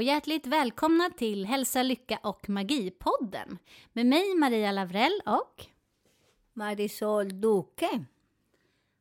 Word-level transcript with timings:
och 0.00 0.04
hjärtligt 0.04 0.46
välkomna 0.46 1.10
till 1.10 1.46
Hälsa, 1.46 1.82
Lycka 1.82 2.18
och 2.22 2.48
Magi-podden 2.48 3.58
med 3.92 4.06
mig 4.06 4.34
Maria 4.34 4.72
Lavrell 4.72 5.20
och 5.26 5.66
Marisol 6.52 7.40
Duque. 7.40 8.04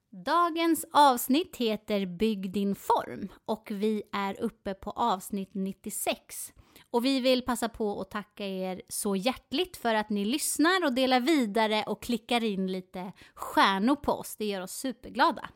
Dagens 0.09 0.85
avsnitt 0.91 1.57
heter 1.57 2.05
Bygg 2.05 2.51
din 2.51 2.75
form 2.75 3.29
och 3.45 3.67
vi 3.71 4.03
är 4.11 4.41
uppe 4.41 4.73
på 4.73 4.91
avsnitt 4.91 5.49
96. 5.53 6.53
Och 6.91 7.05
vi 7.05 7.19
vill 7.19 7.41
passa 7.41 7.69
på 7.69 8.01
att 8.01 8.11
tacka 8.11 8.47
er 8.47 8.81
så 8.87 9.15
hjärtligt 9.15 9.77
för 9.77 9.95
att 9.95 10.09
ni 10.09 10.25
lyssnar 10.25 10.85
och 10.85 10.93
delar 10.93 11.19
vidare 11.19 11.83
och 11.87 12.01
klickar 12.01 12.43
in 12.43 12.71
lite 12.71 13.13
stjärnor 13.33 13.95
på 13.95 14.11
oss. 14.11 14.35
Det 14.35 14.45
gör 14.45 14.61
oss 14.61 14.71
superglada. 14.71 15.49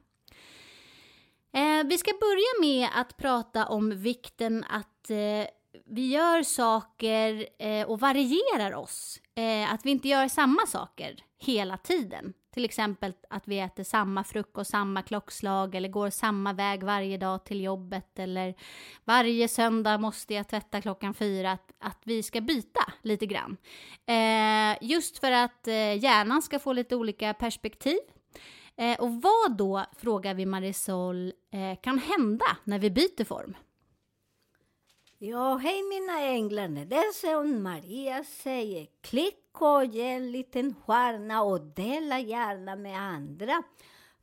Eh, 1.53 1.83
vi 1.85 1.97
ska 1.97 2.11
börja 2.19 2.61
med 2.61 2.89
att 2.93 3.17
prata 3.17 3.65
om 3.65 3.97
vikten 4.01 4.63
att 4.69 5.09
eh, 5.09 5.47
vi 5.85 6.07
gör 6.07 6.43
saker 6.43 7.47
eh, 7.59 7.87
och 7.87 7.99
varierar 7.99 8.75
oss. 8.75 9.21
Eh, 9.35 9.73
att 9.73 9.85
vi 9.85 9.91
inte 9.91 10.07
gör 10.07 10.27
samma 10.27 10.65
saker 10.67 11.23
hela 11.39 11.77
tiden. 11.77 12.33
Till 12.53 12.65
exempel 12.65 13.13
att 13.29 13.47
vi 13.47 13.59
äter 13.59 13.83
samma 13.83 14.23
frukost, 14.23 14.71
samma 14.71 15.01
klockslag 15.01 15.75
eller 15.75 15.89
går 15.89 16.09
samma 16.09 16.53
väg 16.53 16.83
varje 16.83 17.17
dag 17.17 17.45
till 17.45 17.63
jobbet 17.63 18.19
eller 18.19 18.55
varje 19.03 19.47
söndag 19.47 19.97
måste 19.97 20.33
jag 20.33 20.47
tvätta 20.47 20.81
klockan 20.81 21.13
fyra. 21.13 21.51
Att, 21.51 21.71
att 21.79 22.01
vi 22.03 22.23
ska 22.23 22.41
byta 22.41 22.93
lite 23.01 23.25
grann. 23.25 23.57
Eh, 24.05 24.77
just 24.81 25.19
för 25.19 25.31
att 25.31 25.67
eh, 25.67 26.03
hjärnan 26.03 26.41
ska 26.41 26.59
få 26.59 26.73
lite 26.73 26.95
olika 26.95 27.33
perspektiv. 27.33 27.99
Eh, 28.75 28.99
och 28.99 29.21
vad 29.21 29.57
då, 29.57 29.85
frågar 29.97 30.33
vi 30.33 30.45
Marisol, 30.45 31.33
eh, 31.51 31.79
kan 31.81 31.97
hända 31.99 32.45
när 32.63 32.79
vi 32.79 32.89
byter 32.89 33.23
form? 33.23 33.55
Ja, 35.17 35.55
hej 35.55 35.83
mina 35.83 36.21
änglar. 36.21 36.67
När 36.67 36.85
det 36.85 36.95
är 36.95 37.13
som 37.13 37.63
Maria 37.63 38.23
säger, 38.23 38.87
klick 39.01 39.61
och 39.61 39.85
ge 39.85 40.09
en 40.09 40.31
liten 40.31 40.75
stjärna 40.75 41.43
och 41.43 41.61
dela 41.61 42.19
gärna 42.19 42.75
med 42.75 42.99
andra. 42.99 43.63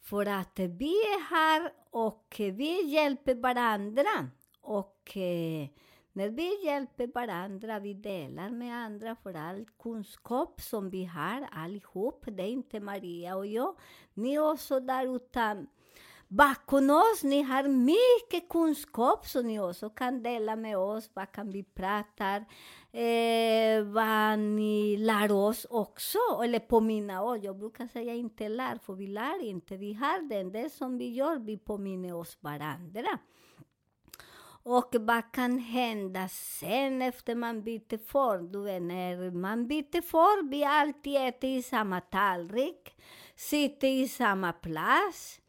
För 0.03 0.27
att 0.27 0.59
vi 0.59 0.93
är 0.93 1.31
här 1.31 1.73
och 1.91 2.34
vi 2.39 2.87
hjälper 2.87 3.34
varandra. 3.34 4.28
Och 4.60 5.16
eh, 5.16 5.69
när 6.12 6.28
vi 6.28 6.65
hjälper 6.65 7.10
varandra, 7.15 7.78
vi 7.78 7.94
delar 7.94 8.50
med 8.50 8.76
andra 8.76 9.16
för 9.16 9.34
all 9.34 9.66
kunskap 9.82 10.60
som 10.60 10.91
vi 10.91 11.04
har 11.04 11.48
allihop. 11.53 12.25
Det 12.26 12.43
är 12.43 12.48
inte 12.48 12.81
Maria 12.81 13.37
och 13.37 13.47
jag. 13.47 13.76
Ni 14.15 14.38
också 14.38 14.81
där 14.81 15.16
utan 15.16 15.66
bakom 16.31 16.91
oss. 16.91 17.22
Ni 17.22 17.43
har 17.43 17.69
mycket 17.69 18.48
kunskap 18.48 19.26
som 19.26 19.47
ni 19.47 19.60
också 19.60 19.91
kan 19.91 20.22
dela 20.22 20.56
med 20.56 20.78
oss. 20.78 21.10
Vad 21.15 21.32
kan 21.32 21.50
vi 21.50 21.62
prata? 21.65 22.37
Eh, 22.92 23.82
vad 23.84 24.38
ni 24.38 24.97
lär 24.97 25.32
oss 25.32 25.66
också, 25.71 26.19
eller 26.44 26.59
påminna 26.59 27.22
oss. 27.22 27.38
Jag 27.42 27.59
brukar 27.59 27.87
säga 27.87 28.15
inte 28.15 28.48
lär, 28.48 28.78
för 28.78 28.94
vi 28.94 29.06
lär 29.06 29.44
inte. 29.44 29.77
Vi 29.77 29.92
har 29.92 30.28
den. 30.28 30.53
Det 30.53 30.71
som 30.71 30.98
vi 30.98 31.09
gör, 31.09 31.38
vi 31.38 31.59
påminner 31.59 32.15
oss 32.15 32.38
varandra. 32.41 33.19
Och 34.62 34.97
vad 35.00 35.32
kan 35.32 35.59
hända 35.59 36.28
sen 36.28 37.03
efter 37.03 37.34
man 37.34 37.62
byter 37.62 37.98
form? 38.06 38.53
Du 38.53 38.62
vet, 38.62 38.82
när 38.82 39.31
man 39.31 39.66
byter 39.66 40.03
form, 40.03 40.50
vi 40.50 40.65
alltid 40.65 41.16
äter 41.16 41.50
i 41.50 41.62
samma 41.62 42.00
tallrik, 42.00 42.97
sitter 43.37 43.88
i 43.88 44.09
samma 44.09 44.53
plats 44.53 45.41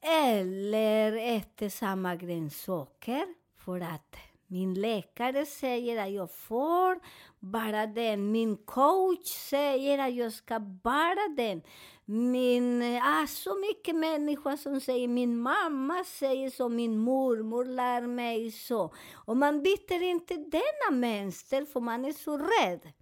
eller 0.00 1.12
äter 1.36 1.68
samma 1.68 2.16
grönsaker. 2.16 3.26
För 3.64 3.80
att 3.80 4.16
min 4.46 4.74
läkare 4.74 5.46
säger 5.46 6.04
att 6.04 6.12
jag 6.12 6.30
får 6.30 7.00
bara 7.38 7.86
den. 7.86 8.32
Min 8.32 8.56
coach 8.56 9.28
säger 9.28 9.98
att 9.98 10.14
jag 10.14 10.32
ska 10.32 10.60
bara 10.60 11.28
den. 11.36 11.62
Min, 12.06 12.82
ah, 13.02 13.26
så 13.26 13.58
mycket 13.60 13.96
människor 13.96 14.56
som 14.56 14.80
säger, 14.80 15.08
min 15.08 15.38
mamma 15.38 16.04
säger 16.04 16.50
så, 16.50 16.68
min 16.68 16.98
mormor 16.98 17.64
lär 17.64 18.06
mig 18.06 18.52
så. 18.52 18.94
Och 19.14 19.36
man 19.36 19.62
byter 19.62 20.02
inte 20.02 20.34
denna 20.34 21.00
mönster 21.00 21.64
för 21.64 21.80
man 21.80 22.04
är 22.04 22.12
så 22.12 22.38
rädd. 22.38 22.92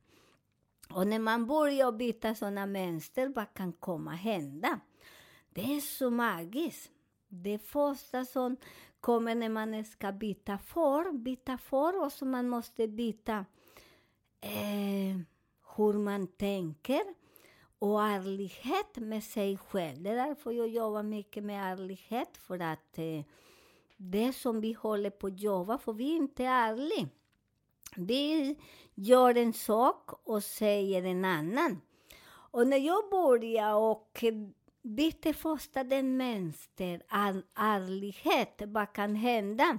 Och 0.94 1.06
när 1.06 1.18
man 1.18 1.46
börjar 1.46 1.92
byta 1.92 2.34
sådana 2.34 2.66
mönster, 2.66 3.28
vad 3.28 3.54
kan 3.54 3.72
komma 3.72 4.10
hända? 4.10 4.80
Det 5.50 5.76
är 5.76 5.80
så 5.80 6.10
magiskt. 6.10 6.90
Det 7.28 7.58
första 7.58 8.24
som 8.24 8.56
kommer 9.00 9.34
när 9.34 9.48
man 9.48 9.84
ska 9.84 10.12
byta 10.12 10.58
form, 10.58 11.22
byta 11.22 11.58
form 11.58 12.02
och 12.02 12.12
så 12.12 12.24
man 12.24 12.48
måste 12.48 12.88
byta 12.88 13.44
eh, 14.40 15.18
hur 15.76 15.92
man 15.98 16.26
tänker 16.26 17.02
och 17.82 18.02
ärlighet 18.02 18.96
med 18.96 19.24
sig 19.24 19.58
själv. 19.58 20.02
Det 20.02 20.10
är 20.10 20.26
därför 20.26 20.50
jag 20.52 20.68
jobbar 20.68 21.02
mycket 21.02 21.44
med 21.44 21.72
ärlighet, 21.72 22.36
för 22.36 22.58
att 22.62 22.98
eh, 22.98 23.24
det 23.96 24.32
som 24.32 24.60
vi 24.60 24.72
håller 24.72 25.10
på 25.10 25.26
att 25.26 25.40
jobba, 25.40 25.78
för 25.78 25.92
vi 25.92 26.12
är 26.12 26.16
inte 26.16 26.44
ärliga. 26.44 27.08
Vi 27.96 28.56
gör 28.94 29.36
en 29.36 29.52
sak 29.52 30.10
och 30.24 30.44
säger 30.44 31.04
en 31.04 31.24
annan. 31.24 31.80
Och 32.26 32.66
när 32.66 32.76
jag 32.76 33.10
började 33.10 33.74
och 33.74 34.24
bytte 34.82 35.32
första 35.32 35.84
den 35.84 36.16
mönster, 36.16 37.02
all, 37.08 37.42
ärlighet, 37.54 38.62
vad 38.66 38.92
kan 38.92 39.14
hända? 39.14 39.78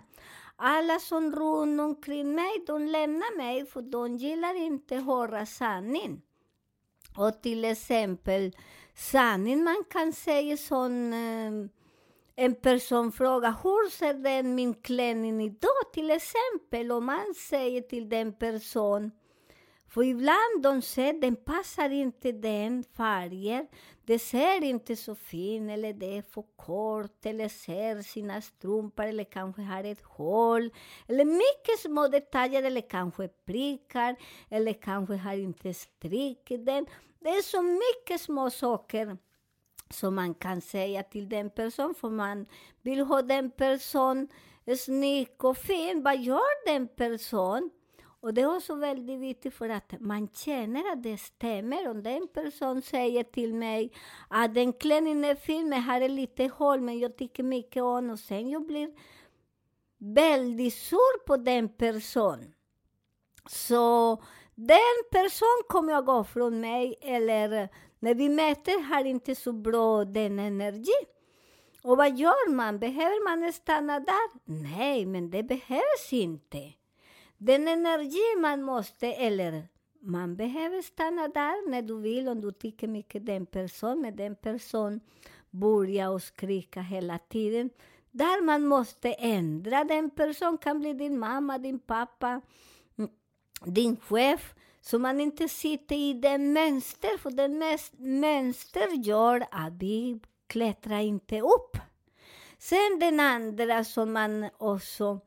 Alla 0.55 0.99
som 0.99 1.35
runt 1.35 1.81
omkring 1.81 2.35
mig, 2.35 2.63
de 2.67 2.87
lämnar 2.87 3.37
mig 3.37 3.65
för 3.65 3.81
de 3.81 4.15
gillar 4.15 4.55
inte 4.55 4.97
att 4.97 5.05
höra 5.05 5.45
sanningen. 5.45 6.21
Och 7.15 7.41
till 7.41 7.65
exempel, 7.65 8.51
sanning, 8.95 9.63
man 9.63 9.83
kan 9.89 10.13
säga 10.13 10.57
sån... 10.57 11.13
Eh, 11.13 11.69
en 12.35 12.55
person 12.55 13.11
frågar 13.11 13.53
hur 13.63 13.89
ser 13.89 14.13
den 14.13 14.55
min 14.55 14.73
klänning 14.73 15.41
idag? 15.41 15.93
Till 15.93 16.11
exempel, 16.11 16.91
om 16.91 17.05
man 17.05 17.33
säger 17.49 17.81
till 17.81 18.09
den 18.09 18.33
personen 18.33 19.11
för 19.93 20.03
ibland 20.03 20.61
de 20.61 20.81
ser, 20.81 21.13
den 21.13 21.35
passar 21.35 21.89
inte 21.89 22.31
den 22.31 22.83
färgen, 22.83 23.67
det 24.05 24.19
ser 24.19 24.63
inte 24.63 24.95
så 24.95 25.15
fin 25.15 25.69
eller 25.69 25.93
det 25.93 26.17
är 26.17 26.21
för 26.21 26.43
kort 26.55 27.25
eller 27.25 27.49
ser 27.49 28.01
sina 28.01 28.41
strumpor 28.41 29.05
eller 29.05 29.23
kanske 29.23 29.61
har 29.61 29.83
ett 29.83 30.03
hål. 30.03 30.69
Eller 31.07 31.25
mycket 31.25 31.79
små 31.79 32.07
detaljer 32.07 32.63
eller 32.63 32.89
kanske 32.89 33.27
prickar 33.27 34.15
eller 34.49 34.73
kanske 34.73 35.15
har 35.15 35.33
inte 35.33 35.73
stryk 35.73 36.51
i 36.51 36.57
den. 36.57 36.85
Det 37.19 37.29
är 37.29 37.41
så 37.41 37.61
mycket 37.61 38.21
små 38.21 38.49
saker 38.49 39.17
som 39.89 40.15
man 40.15 40.33
kan 40.33 40.61
säga 40.61 41.03
till 41.03 41.29
den 41.29 41.49
personen, 41.49 41.95
för 41.95 42.09
man 42.09 42.45
vill 42.81 42.99
ha 42.99 43.21
den 43.21 43.51
personen 43.51 44.27
snygg 44.77 45.43
och 45.43 45.57
fin. 45.57 46.03
Vad 46.03 46.17
gör 46.17 46.65
den 46.65 46.87
personen? 46.87 47.69
Och 48.23 48.33
det 48.33 48.41
är 48.41 48.55
också 48.55 48.75
väldigt 48.75 49.19
viktigt 49.19 49.53
för 49.53 49.69
att 49.69 49.93
man 49.99 50.27
känner 50.27 50.91
att 50.91 51.03
det 51.03 51.17
stämmer. 51.17 51.89
Om 51.89 52.03
den 52.03 52.27
person 52.27 52.81
säger 52.81 53.23
till 53.23 53.53
mig 53.53 53.91
att 54.27 54.53
den 54.53 54.73
klänningen 54.73 55.25
är 55.25 55.35
fin 55.35 55.69
men 55.69 55.81
har 55.81 56.09
lite 56.09 56.47
hål, 56.47 56.81
men 56.81 56.99
jag 56.99 57.17
tycker 57.17 57.43
mycket 57.43 57.83
om 57.83 58.09
och 58.09 58.19
sen 58.19 58.49
jag 58.49 58.65
blir 58.65 58.89
väldigt 59.97 60.73
sur 60.73 61.25
på 61.25 61.37
den 61.37 61.69
personen. 61.69 62.53
Så 63.49 64.23
den 64.55 65.03
personen 65.11 65.63
kommer 65.67 65.93
att 65.93 66.05
gå 66.05 66.23
från 66.23 66.59
mig, 66.61 66.95
eller 67.01 67.69
när 67.99 68.13
vi 68.15 68.29
möter 68.29 68.83
har 68.83 69.05
inte 69.05 69.35
så 69.35 69.53
bra 69.53 70.05
den 70.05 70.39
energi. 70.39 71.05
Och 71.81 71.97
vad 71.97 72.17
gör 72.17 72.51
man? 72.51 72.79
Behöver 72.79 73.23
man 73.23 73.53
stanna 73.53 73.99
där? 73.99 74.29
Nej, 74.45 75.05
men 75.05 75.29
det 75.29 75.43
behövs 75.43 76.13
inte. 76.13 76.73
Den 77.45 77.67
energi 77.67 78.35
man 78.41 78.63
måste, 78.63 79.07
eller 79.07 79.67
man 80.01 80.35
behöver 80.35 80.81
stanna 80.81 81.27
där 81.27 81.69
när 81.69 81.81
du 81.81 82.01
vill, 82.01 82.27
om 82.27 82.41
du 82.41 82.51
tycker 82.51 82.87
mycket 82.87 83.25
den 83.25 83.45
person, 83.45 84.01
men 84.01 84.15
den 84.15 84.35
person 84.35 84.99
börjar 85.49 86.09
och 86.09 86.21
skrika 86.21 86.81
hela 86.81 87.19
tiden. 87.19 87.69
Där 88.11 88.43
man 88.43 88.65
måste 88.65 89.13
ändra, 89.13 89.83
den 89.83 90.09
person 90.09 90.57
kan 90.57 90.79
bli 90.79 90.93
din 90.93 91.19
mamma, 91.19 91.57
din 91.57 91.79
pappa, 91.79 92.41
din 93.65 93.97
chef, 93.97 94.55
så 94.81 94.99
man 94.99 95.21
inte 95.21 95.49
sitter 95.49 95.95
i 95.95 96.13
den 96.13 96.53
mönster, 96.53 97.17
för 97.17 97.31
den 97.31 97.59
mönster 98.19 98.87
gör 99.05 99.45
att 99.51 99.73
vi 99.73 100.19
klättrar 100.47 100.99
inte 100.99 101.41
upp. 101.41 101.77
Sen 102.57 102.99
den 102.99 103.19
andra 103.19 103.83
som 103.83 104.13
man 104.13 104.49
också 104.57 105.19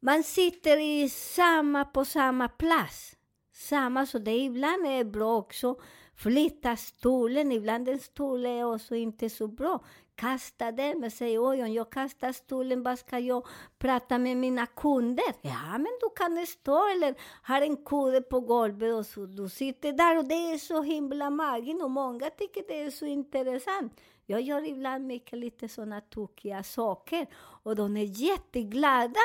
man 0.00 0.22
sitter 0.22 0.80
i 0.80 1.08
samma, 1.08 1.84
på 1.84 2.04
samma 2.04 2.48
plats. 2.48 3.16
Samma, 3.52 4.06
så 4.06 4.18
det 4.18 4.36
ibland 4.36 4.86
är 4.86 5.04
bra 5.04 5.36
också. 5.36 5.76
Flytta 6.14 6.76
stolen, 6.76 7.52
ibland 7.52 7.88
en 7.88 7.98
stol 7.98 8.46
är 8.46 8.74
också 8.74 8.94
inte 8.94 9.30
så 9.30 9.48
bra. 9.48 9.84
Kasta 10.14 10.72
den, 10.72 11.00
men 11.00 11.10
säg 11.10 11.38
oj, 11.38 11.62
om 11.62 11.72
jag 11.72 11.92
kastar 11.92 12.32
stolen, 12.32 12.82
vad 12.82 12.98
ska 12.98 13.18
jag 13.18 13.46
prata 13.78 14.18
med 14.18 14.36
mina 14.36 14.66
kunder? 14.66 15.34
Ja, 15.40 15.72
men 15.72 15.98
du 16.00 16.08
kan 16.16 16.46
stå 16.46 16.88
eller 16.88 17.14
ha 17.46 17.60
en 17.60 17.76
kudde 17.76 18.20
på 18.20 18.40
golvet 18.40 18.94
och 18.94 19.06
så 19.06 19.26
du 19.26 19.48
sitter 19.48 19.92
där 19.92 20.18
och 20.18 20.28
det 20.28 20.52
är 20.52 20.58
så 20.58 20.82
himla 20.82 21.30
magiskt 21.30 21.82
och 21.82 21.90
många 21.90 22.30
tycker 22.30 22.64
det 22.68 22.82
är 22.82 22.90
så 22.90 23.06
intressant. 23.06 24.00
Jag 24.26 24.40
gör 24.40 24.68
ibland 24.68 25.06
mycket 25.06 25.38
lite 25.38 25.68
sådana 25.68 26.00
tokiga 26.00 26.62
saker 26.62 27.26
och 27.62 27.76
de 27.76 27.96
är 27.96 28.22
jätteglada. 28.22 29.20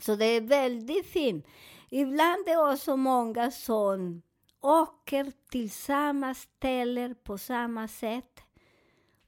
Så 0.00 0.16
det 0.16 0.24
är 0.24 0.40
väldigt 0.40 1.06
fint. 1.06 1.46
Ibland 1.90 2.48
är 2.48 2.66
det 2.66 2.72
också 2.72 2.96
många 2.96 3.50
som 3.50 4.22
åker 4.60 5.32
till 5.50 5.70
samma 5.70 6.34
ställe 6.34 7.14
på 7.24 7.38
samma 7.38 7.88
sätt. 7.88 8.40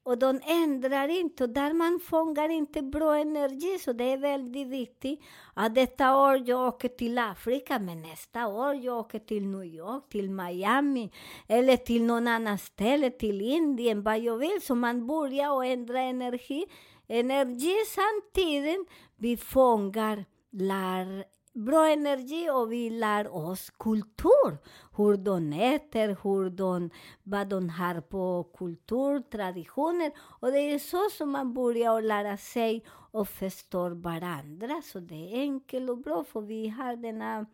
Och 0.02 0.18
de 0.18 0.40
ändrar 0.44 1.08
inte, 1.08 1.44
och 1.44 1.50
där 1.50 1.72
man 1.72 2.00
fångar 2.00 2.48
inte 2.48 2.82
bra 2.82 3.16
energi, 3.16 3.78
så 3.78 3.92
det 3.92 4.04
är 4.04 4.16
väldigt 4.16 4.68
viktigt 4.68 5.20
att 5.54 5.74
detta 5.74 6.16
år 6.16 6.42
jag 6.48 6.68
åker 6.68 6.88
till 6.88 7.18
Afrika, 7.18 7.78
men 7.78 8.02
nästa 8.02 8.46
år 8.46 8.74
jag 8.74 8.98
åker 8.98 9.18
till 9.18 9.46
New 9.46 9.64
York, 9.64 10.08
till 10.08 10.30
Miami, 10.30 11.12
eller 11.48 11.76
till 11.76 12.04
någon 12.04 12.28
annan 12.28 12.58
ställe, 12.58 13.10
till 13.10 13.40
Indien, 13.40 14.02
vad 14.02 14.18
jag 14.18 14.36
vill. 14.36 14.60
Så 14.62 14.74
man 14.74 15.06
börjar 15.06 15.50
och 15.50 15.66
ändra 15.66 16.00
energi. 16.00 16.66
Energi 17.08 17.76
samtidigt 17.86 18.88
vi 19.16 19.36
fångar 19.36 20.24
lär 20.52 21.24
bra 21.52 21.86
energi 21.86 22.50
och 22.50 22.72
vi 22.72 22.90
lär 22.90 23.34
oss 23.34 23.70
kultur. 23.70 24.58
Hur 24.96 25.16
de 25.16 25.52
äter, 25.52 26.16
hur 26.22 26.50
de, 26.50 26.90
vad 27.22 27.48
de 27.48 27.68
har 27.68 28.00
på 28.00 28.44
kultur, 28.58 29.20
traditioner. 29.20 30.12
Och 30.18 30.52
det 30.52 30.58
är 30.58 30.78
så 30.78 31.08
som 31.10 31.30
man 31.30 31.54
börjar 31.54 32.02
lära 32.02 32.36
sig 32.36 32.84
och 33.12 33.28
förstår 33.28 33.90
varandra. 33.90 34.82
Så 34.84 35.00
det 35.00 35.34
är 35.34 35.40
enkelt 35.40 35.90
och 35.90 35.98
bra, 35.98 36.24
för 36.24 36.40
vi 36.40 36.68
har 36.68 36.96
denna 36.96 37.46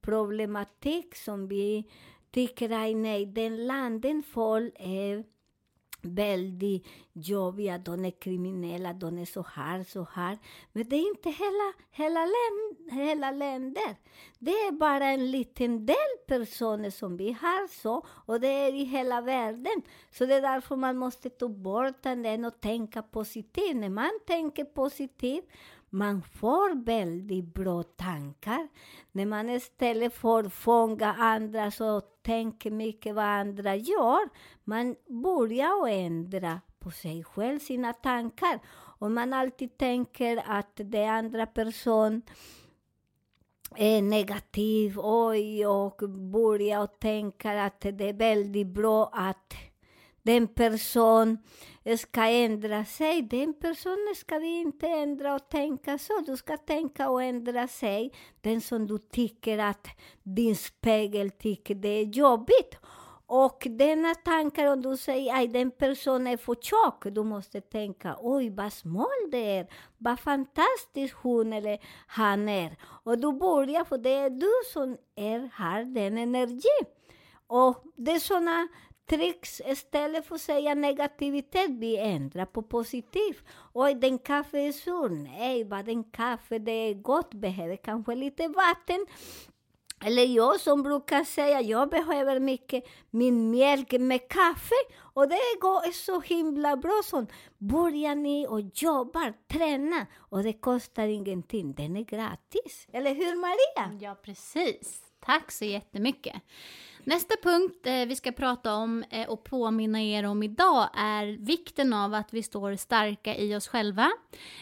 problematik 0.00 1.16
som 1.16 1.48
vi 1.48 1.90
tycker 2.30 2.70
att 2.70 2.96
nej, 2.96 3.26
den 3.26 3.66
landen 3.66 4.22
folk 4.22 4.74
är 4.78 5.24
väldigt 6.02 6.86
jobbiga, 7.12 7.78
de 7.78 8.04
är 8.04 8.10
kriminella, 8.10 8.92
de 8.92 9.18
är 9.18 9.24
så 9.24 9.46
här, 9.54 9.84
så 9.84 10.06
här. 10.12 10.38
Men 10.72 10.88
det 10.88 10.96
är 10.96 11.08
inte 11.08 11.30
hela, 11.30 11.72
hela, 11.90 12.20
län, 12.20 12.90
hela 12.98 13.30
länder. 13.30 13.96
Det 14.38 14.50
är 14.50 14.72
bara 14.72 15.06
en 15.06 15.30
liten 15.30 15.86
del 15.86 15.96
personer 16.26 16.90
som 16.90 17.16
vi 17.16 17.32
har 17.32 17.68
så, 17.68 18.06
och 18.26 18.40
det 18.40 18.48
är 18.48 18.74
i 18.74 18.84
hela 18.84 19.20
världen. 19.20 19.82
Så 20.10 20.26
det 20.26 20.34
är 20.34 20.42
därför 20.42 20.76
man 20.76 20.96
måste 20.96 21.30
ta 21.30 21.48
bort 21.48 22.02
den 22.02 22.44
och 22.44 22.60
tänka 22.60 23.02
positivt. 23.02 23.76
När 23.76 23.88
man 23.88 24.10
tänker 24.26 24.64
positivt, 24.64 25.44
man 25.90 26.22
får 26.22 26.84
väldigt 26.84 27.54
bra 27.54 27.82
tankar. 27.82 28.68
När 29.12 29.26
man 29.26 29.50
istället 29.50 30.14
för 30.14 30.44
att 30.44 30.52
fånga 30.52 31.14
andra 31.14 31.70
så 31.70 32.00
tänker 32.00 32.70
mycket 32.70 33.14
vad 33.14 33.24
andra 33.24 33.76
gör, 33.76 34.28
man 34.64 34.96
börjar 35.22 35.88
ändra 35.88 36.60
på 36.78 36.90
sig 36.90 37.24
själv, 37.24 37.58
sina 37.58 37.92
tankar. 37.92 38.60
Om 38.98 39.14
man 39.14 39.32
alltid 39.32 39.78
tänker 39.78 40.42
att 40.46 40.72
det 40.74 41.04
andra 41.04 41.46
person 41.46 42.22
är 43.76 44.02
negativ, 44.02 44.94
oj, 44.98 45.66
och 45.66 46.10
börjar 46.10 46.86
tänka 46.86 47.64
att 47.64 47.80
det 47.80 48.08
är 48.08 48.12
väldigt 48.12 48.66
bra 48.66 49.10
att 49.12 49.54
den 50.22 50.48
person 50.48 51.38
ska 51.98 52.24
ändra 52.24 52.84
sig. 52.84 53.22
Den 53.22 53.54
personen 53.54 54.14
ska 54.16 54.38
vi 54.38 54.60
inte 54.60 54.86
ändra 54.86 55.34
och 55.34 55.48
tänka 55.48 55.98
så. 55.98 56.20
Du 56.26 56.36
ska 56.36 56.56
tänka 56.56 57.10
och 57.10 57.22
ändra 57.22 57.68
sig. 57.68 58.12
Den 58.40 58.60
som 58.60 58.86
du 58.86 58.98
tycker 58.98 59.58
att 59.58 59.86
din 60.22 60.56
spegel 60.56 61.30
tycker 61.30 61.74
det 61.74 61.88
är 61.88 62.04
jobbigt. 62.04 62.76
Och 63.32 63.66
denna 63.70 64.14
tankar, 64.14 64.66
om 64.66 64.82
du 64.82 64.96
säger 64.96 65.44
att 65.44 65.52
den 65.52 65.70
personen 65.70 66.26
är 66.26 66.36
för 66.36 66.54
tjock, 66.54 67.04
du 67.14 67.22
måste 67.22 67.60
tänka 67.60 68.16
oj 68.20 68.50
vad 68.50 68.72
smal 68.72 69.30
det 69.30 69.56
är, 69.58 69.66
vad 69.98 70.20
fantastisk 70.20 71.16
hon 71.22 71.52
eller 71.52 71.78
han 72.06 72.48
är. 72.48 72.76
Och 72.82 73.18
du 73.18 73.32
börjar, 73.32 73.84
för 73.84 73.98
det 73.98 74.14
är 74.14 74.30
du 74.30 74.50
som 74.72 74.96
är, 75.16 75.50
har 75.54 75.84
den 75.84 76.18
energin. 76.18 76.86
Och 77.46 77.84
det 77.96 78.12
är 78.12 78.18
såna 78.18 78.68
tricks 79.10 79.60
istället 79.66 80.26
för 80.26 80.34
att 80.34 80.40
säga 80.40 80.74
negativitet, 80.74 81.70
vi 81.70 81.96
ändrar 81.96 82.46
på 82.46 82.62
positivt. 82.62 83.44
Oj, 83.72 83.94
den 83.94 84.18
kaffe 84.18 84.58
är 84.58 84.72
sur. 84.72 85.08
Nej, 85.08 85.64
vad 85.64 85.84
den 85.84 86.04
kaffe, 86.04 86.58
det 86.58 86.72
är 86.72 86.94
gott, 86.94 87.34
behöver 87.34 87.76
kanske 87.76 88.14
lite 88.14 88.48
vatten. 88.48 89.06
Eller 90.04 90.24
jag 90.24 90.60
som 90.60 90.82
brukar 90.82 91.24
säga, 91.24 91.60
jag 91.60 91.90
behöver 91.90 92.40
mycket 92.40 92.84
min 93.10 93.50
mjölk 93.50 93.92
med 93.92 94.28
kaffe. 94.28 94.74
Och 94.98 95.28
det 95.28 95.40
går 95.60 95.92
så 95.92 96.20
himla 96.20 96.76
bra. 96.76 97.00
Så 97.04 97.26
börjar 97.58 98.14
ni 98.14 98.46
och 98.46 98.60
jobbar, 98.74 99.34
träna. 99.52 100.06
Och 100.18 100.42
det 100.42 100.52
kostar 100.52 101.06
ingenting, 101.06 101.74
den 101.74 101.96
är 101.96 102.04
gratis. 102.04 102.86
Eller 102.92 103.14
hur 103.14 103.40
Maria? 103.40 103.98
Ja, 104.00 104.14
precis. 104.14 105.02
Tack 105.20 105.52
så 105.52 105.64
jättemycket. 105.64 106.42
Nästa 107.10 107.34
punkt 107.42 107.86
eh, 107.86 108.06
vi 108.06 108.16
ska 108.16 108.32
prata 108.32 108.74
om 108.74 109.04
eh, 109.10 109.28
och 109.28 109.44
påminna 109.44 110.02
er 110.02 110.24
om 110.24 110.42
idag 110.42 110.88
är 110.94 111.26
vikten 111.26 111.92
av 111.92 112.14
att 112.14 112.32
vi 112.32 112.42
står 112.42 112.76
starka 112.76 113.36
i 113.36 113.56
oss 113.56 113.68
själva. 113.68 114.10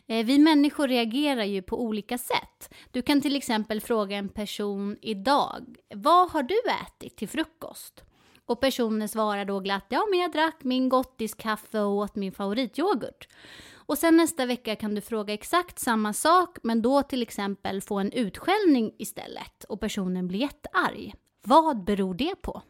Eh, 0.06 0.26
vi 0.26 0.38
människor 0.38 0.88
reagerar 0.88 1.44
ju 1.44 1.62
på 1.62 1.82
olika 1.82 2.18
sätt. 2.18 2.74
Du 2.90 3.02
kan 3.02 3.20
till 3.20 3.36
exempel 3.36 3.80
fråga 3.80 4.16
en 4.16 4.28
person 4.28 4.96
idag, 5.02 5.76
vad 5.94 6.30
har 6.30 6.42
du 6.42 6.60
ätit 6.86 7.16
till 7.16 7.28
frukost? 7.28 8.04
Och 8.46 8.60
personen 8.60 9.08
svarar 9.08 9.44
då 9.44 9.60
glatt, 9.60 9.86
ja 9.88 10.06
men 10.10 10.18
jag 10.18 10.32
drack 10.32 10.56
min 10.60 10.88
gottiskaffe 10.88 11.80
och 11.80 11.96
åt 11.96 12.16
min 12.16 12.32
favorityoghurt. 12.32 13.28
Och 13.74 13.98
sen 13.98 14.16
nästa 14.16 14.46
vecka 14.46 14.76
kan 14.76 14.94
du 14.94 15.00
fråga 15.00 15.34
exakt 15.34 15.78
samma 15.78 16.12
sak, 16.12 16.58
men 16.62 16.82
då 16.82 17.02
till 17.02 17.22
exempel 17.22 17.80
få 17.80 17.98
en 17.98 18.12
utskällning 18.12 18.92
istället 18.98 19.64
och 19.64 19.80
personen 19.80 20.28
blir 20.28 20.40
jättearg. 20.40 21.14
Vad 21.42 21.84
beror 21.84 22.14
det 22.14 22.34
på? 22.42 22.62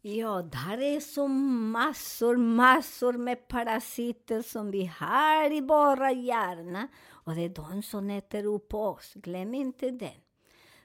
Ja, 0.00 0.42
där 0.42 0.82
är 0.82 1.00
så 1.00 1.28
massor, 1.28 2.36
massor 2.36 3.12
med 3.12 3.48
parasiter 3.48 4.42
som 4.42 4.70
vi 4.70 4.86
har 4.86 5.52
i 5.52 5.60
våra 5.60 6.12
hjärna. 6.12 6.88
Och 7.08 7.34
det 7.34 7.44
är 7.44 7.48
de 7.48 7.82
som 7.82 8.10
äter 8.10 8.44
upp 8.44 8.74
oss. 8.74 9.14
Glöm 9.14 9.54
inte 9.54 9.90
det. 9.90 10.14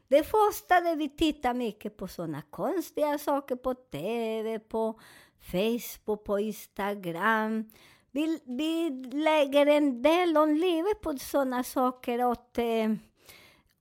Det 0.07 0.23
första 0.23 0.75
är 0.75 0.95
vi 0.95 1.09
tittar 1.09 1.53
mycket 1.53 1.97
på 1.97 2.07
såna 2.07 2.41
konstiga 2.41 3.17
saker 3.17 3.55
på 3.55 3.73
TV, 3.73 4.59
på 4.59 4.99
Facebook, 5.39 6.23
på 6.23 6.39
Instagram. 6.39 7.69
Vi, 8.11 8.39
vi 8.45 8.89
lägger 9.11 9.65
en 9.65 10.01
del 10.01 10.37
av 10.37 10.53
livet 10.53 11.01
på 11.01 11.17
såna 11.17 11.63
saker 11.63 12.25
åt, 12.25 12.57
eh, 12.57 12.93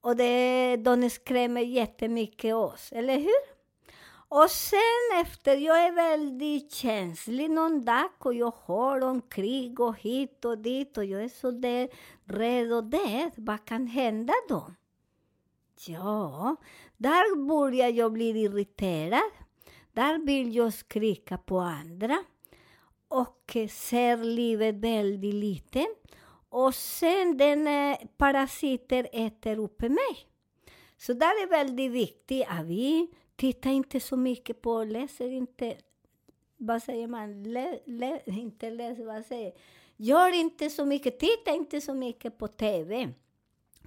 och 0.03 0.17
det, 0.17 0.77
de 0.77 1.11
skrämmer 1.11 1.61
jättemycket 1.61 2.55
oss, 2.55 2.93
eller 2.93 3.19
hur? 3.19 3.53
Och 4.35 4.51
sen 4.51 5.21
efter, 5.23 5.57
jag 5.57 5.85
är 5.87 5.93
väldigt 5.93 6.73
känslig 6.73 7.51
någon 7.51 7.85
dag 7.85 8.11
och 8.19 8.35
jag 8.35 8.55
hör 8.67 9.05
om 9.05 9.21
krig 9.21 9.81
och 9.81 9.99
hit 9.99 10.45
och 10.45 10.59
dit 10.59 10.99
och 10.99 11.05
jag 11.05 11.25
är 11.25 11.29
så 11.29 11.51
där 11.51 11.89
rädd 12.25 12.73
och 12.73 12.85
det. 12.85 13.31
Vad 13.37 13.65
kan 13.65 13.87
hända 13.87 14.33
då? 14.49 14.71
Ja, 15.87 16.57
där 16.97 17.47
börjar 17.47 17.89
jag 17.89 18.13
bli 18.13 18.29
irriterad. 18.29 19.31
Där 19.93 20.27
vill 20.27 20.55
jag 20.55 20.75
skrika 20.75 21.39
på 21.39 21.59
andra 21.59 22.25
och 23.09 23.57
ser 23.71 24.17
livet 24.17 24.75
väldigt 24.75 25.35
liten. 25.35 25.87
Och 26.53 26.75
sen 26.75 27.37
den 27.37 27.67
eh, 27.67 27.99
parasiter 28.17 29.09
äter 29.13 29.59
upp 29.59 29.81
mig. 29.83 30.27
Så 30.97 31.13
där 31.13 31.43
är 31.43 31.49
väldigt 31.49 31.93
viktigt 31.93 32.47
att 32.49 32.67
vi 32.67 33.11
tittar 33.37 33.71
inte 33.71 34.01
så 34.01 34.17
mycket 34.17 34.63
på, 34.63 34.85
läser 34.85 35.31
inte, 35.31 35.77
vad 36.57 36.83
säger 36.83 37.07
man, 37.07 37.43
lä, 37.43 37.79
lä, 37.87 38.21
inte 38.27 38.71
läser, 38.71 39.05
vad 39.05 39.27
säger 39.27 39.53
Gör 39.97 40.35
inte 40.35 40.71
så 40.71 40.85
mycket, 40.85 41.19
titta 41.19 41.51
inte 41.51 41.81
så 41.81 41.95
mycket 41.95 42.39
på 42.39 42.49
TV. 42.49 43.09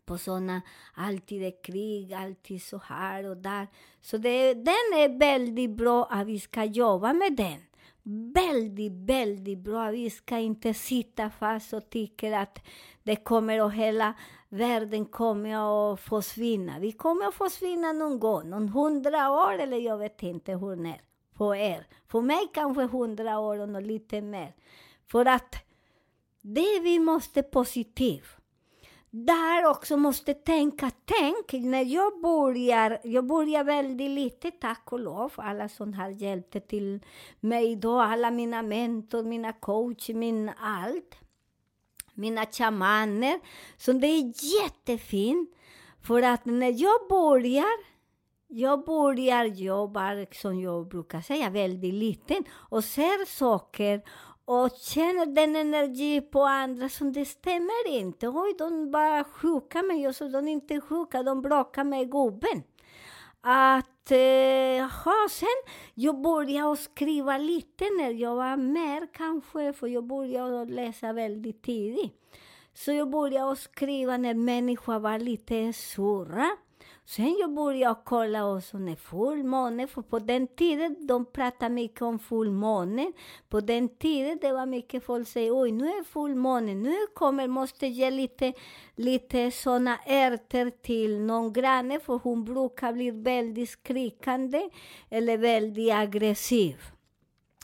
På 0.05 0.17
sådana, 0.17 0.61
alltid 0.93 1.43
är 1.43 1.63
krig, 1.63 2.13
alltid 2.13 2.63
så 2.63 2.77
här 2.77 3.29
och 3.29 3.37
där. 3.37 3.67
Så 4.01 4.17
det, 4.17 4.53
den 4.53 4.93
är 4.95 5.19
väldigt 5.19 5.71
bra 5.71 6.05
att 6.05 6.27
vi 6.27 6.39
ska 6.39 6.63
jobba 6.63 7.13
med 7.13 7.35
den. 7.35 7.59
Väldigt, 8.07 8.91
väldigt 8.91 9.59
bra. 9.59 9.91
Vi 9.91 10.09
ska 10.09 10.37
inte 10.37 10.73
sitta 10.73 11.29
fast 11.29 11.73
och 11.73 11.89
tycka 11.89 12.39
att 12.39 12.59
det 13.03 13.15
kommer 13.15 13.61
och 13.61 13.71
hela 13.71 14.13
världen 14.49 15.05
kommer 15.05 15.93
att 15.93 15.99
försvinna. 15.99 16.79
Vi 16.79 16.91
kommer 16.91 17.25
att 17.27 17.35
försvinna 17.35 17.93
någon 17.93 18.19
gång, 18.19 18.49
någon 18.49 18.69
hundra 18.69 19.31
år 19.31 19.59
eller 19.59 19.77
jag 19.77 19.97
vet 19.97 20.23
inte 20.23 20.51
hur 20.51 20.75
när. 20.75 21.01
På 21.33 21.55
er. 21.55 21.87
För 22.07 22.21
mig 22.21 22.47
kanske 22.53 22.83
hundra 22.83 23.39
år 23.39 23.59
och 23.59 23.81
lite 23.81 24.21
mer. 24.21 24.55
För 25.07 25.25
att 25.25 25.55
det 26.41 26.79
vi 26.79 26.99
måste 26.99 27.43
positivt. 27.43 28.44
Där 29.17 29.65
också 29.65 29.97
måste 29.97 30.33
tänka, 30.33 30.91
tänk 31.05 31.65
när 31.65 31.83
jag 31.83 32.21
börjar, 32.21 32.99
jag 33.03 33.25
börjar 33.25 33.63
väldigt 33.63 34.11
lite 34.11 34.51
tack 34.51 34.91
och 34.91 34.99
lov, 34.99 35.31
alla 35.35 35.69
som 35.69 35.93
har 35.93 36.09
hjälpt 36.09 36.67
till 36.67 36.99
mig 37.39 37.75
då, 37.75 37.99
alla 37.99 38.31
mina 38.31 38.61
mentor, 38.61 39.23
mina 39.23 39.53
coach, 39.53 40.09
min 40.09 40.51
allt. 40.57 41.15
Mina 42.13 42.45
shamaner. 42.45 43.39
Så 43.77 43.91
det 43.91 44.07
är 44.07 44.33
jättefint. 44.61 45.49
För 46.01 46.21
att 46.21 46.45
när 46.45 46.81
jag 46.81 47.09
börjar, 47.09 47.79
jag 48.47 48.85
börjar 48.85 49.45
jobba, 49.45 50.25
som 50.31 50.59
jag 50.61 50.87
brukar 50.87 51.21
säga, 51.21 51.49
väldigt 51.49 51.93
liten 51.93 52.43
och 52.51 52.83
ser 52.83 53.25
saker 53.25 54.01
och 54.45 54.69
känner 54.81 55.25
den 55.25 55.55
energi 55.55 56.21
på 56.21 56.43
andra 56.43 56.89
som 56.89 57.13
det 57.13 57.25
stämmer 57.25 57.87
inte. 57.87 58.27
Oj, 58.27 58.55
de 58.57 58.91
bara 58.91 59.23
sjuka 59.23 59.81
mig 59.81 60.01
Jag 60.01 60.15
så 60.15 60.27
de 60.27 60.47
är 60.47 60.51
inte 60.51 60.81
sjuka, 60.81 61.23
de 61.23 61.41
bråkar 61.41 61.83
med 61.83 62.11
gubben. 62.11 62.63
Att, 63.41 64.11
eh, 64.11 65.27
sen 65.29 65.47
jag 65.93 66.21
började 66.21 66.77
skriva 66.77 67.37
lite 67.37 67.85
när 67.97 68.11
jag 68.11 68.35
var 68.35 68.57
mer 68.57 69.07
kanske, 69.13 69.73
för 69.73 69.87
jag 69.87 70.03
började 70.03 70.65
läsa 70.65 71.13
väldigt 71.13 71.63
tidigt. 71.63 72.13
Så 72.73 72.91
jag 72.91 73.09
började 73.09 73.55
skriva 73.55 74.17
när 74.17 74.33
människor 74.33 74.99
var 74.99 75.19
lite 75.19 75.73
sura. 75.73 76.49
Sen 77.07 77.37
jag 77.39 77.53
började 77.53 77.99
kolla 78.03 78.53
också 78.55 78.77
när 78.77 78.95
fullmåne, 78.95 79.87
för 79.87 80.01
på 80.01 80.19
den 80.19 80.47
tiden 80.47 81.07
de 81.07 81.25
pratade 81.25 81.75
mycket 81.75 82.01
om 82.01 82.19
fullmånen. 82.19 83.13
På 83.49 83.59
den 83.59 83.89
tiden 83.89 84.37
det 84.41 84.51
var 84.51 84.65
mycket 84.65 85.03
folk 85.05 85.27
som 85.27 85.31
säger 85.31 85.61
oj 85.61 85.71
nu 85.71 85.85
är 85.85 86.03
fullmåne, 86.03 86.75
nu 86.75 86.95
kommer, 87.13 87.47
måste 87.47 87.87
ge 87.87 88.11
lite, 88.11 88.53
lite 88.95 89.51
såna 89.51 89.97
ärtor 90.05 90.69
till 90.69 91.19
någon 91.19 91.53
granne 91.53 91.99
för 91.99 92.19
hon 92.23 92.45
brukar 92.45 92.93
bli 92.93 93.11
väldigt 93.11 93.69
skrikande 93.69 94.69
eller 95.09 95.37
väldigt 95.37 95.93
aggressiv. 95.93 96.94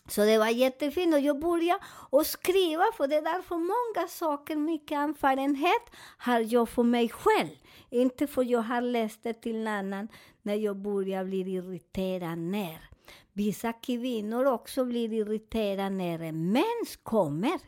Så 0.08 0.22
det 0.22 0.38
var 0.38 0.48
jättefint 0.48 1.14
och 1.14 1.20
jag 1.20 1.40
började 1.40 1.80
skriva 2.26 2.84
för 2.98 3.08
det 3.08 3.16
är 3.16 3.22
därför 3.22 3.56
många 3.56 4.08
saker, 4.08 4.56
mycket 4.56 4.98
erfarenhet 4.98 5.82
har 6.18 6.54
jag 6.54 6.70
för 6.70 6.84
mig 6.84 7.10
själv. 7.10 7.56
Inte 7.90 8.28
för 8.28 8.44
jag 8.44 8.62
har 8.62 8.82
läst 8.82 9.24
det 9.24 9.34
till 9.34 9.58
någon 9.58 9.68
annan 9.68 10.08
när 10.42 10.56
jag 10.56 10.78
börjar 10.78 11.26
bli 11.26 11.40
irriterad 11.40 12.38
när. 12.38 12.90
Vissa 13.34 13.74
kvinnor 13.74 14.46
också 14.46 14.86
blir 14.86 15.14
irriterade 15.14 15.90
när 15.90 16.20
en 16.20 16.52
mens 16.52 17.00
kommer. 17.04 17.60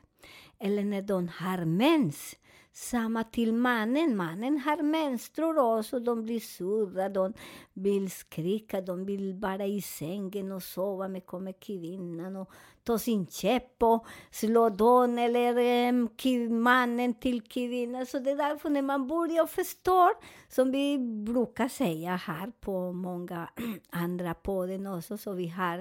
Eller 0.59 0.83
när 0.83 1.01
de 1.01 1.27
har 1.27 1.65
mens. 1.65 2.35
Samma 2.75 3.23
till 3.23 3.53
mannen. 3.53 4.17
Mannen 4.17 4.57
har 4.57 4.83
menstruer 4.83 5.77
också. 5.77 5.99
De 5.99 6.23
blir 6.23 6.39
surra, 6.39 7.09
de 7.09 7.33
vill 7.73 8.11
skrika, 8.11 8.81
de 8.81 9.05
vill 9.05 9.33
bara 9.35 9.65
i 9.65 9.81
sängen 9.81 10.51
och 10.51 10.63
sova. 10.63 11.07
Men 11.07 11.21
kommer 11.21 11.51
kvinnan 11.51 12.35
och 12.35 12.51
tar 12.83 12.97
sin 12.97 13.27
käpp 13.27 13.83
och 13.83 14.05
slår 14.31 14.69
don 14.69 15.19
eller 15.19 16.49
mannen 16.49 17.13
till 17.13 17.41
kvinnan. 17.41 18.05
Så 18.05 18.19
det 18.19 18.31
är 18.31 18.35
därför 18.35 18.69
när 18.69 18.81
man 18.81 19.07
börjar 19.07 19.45
förstå, 19.45 20.11
som 20.49 20.71
vi 20.71 20.97
brukar 21.25 21.67
säga 21.67 22.15
här 22.15 22.51
på 22.59 22.91
många 22.93 23.49
andra 23.89 24.33
podden 24.33 24.87
också, 24.87 25.17
så 25.17 25.33
vi 25.33 25.47
har, 25.47 25.77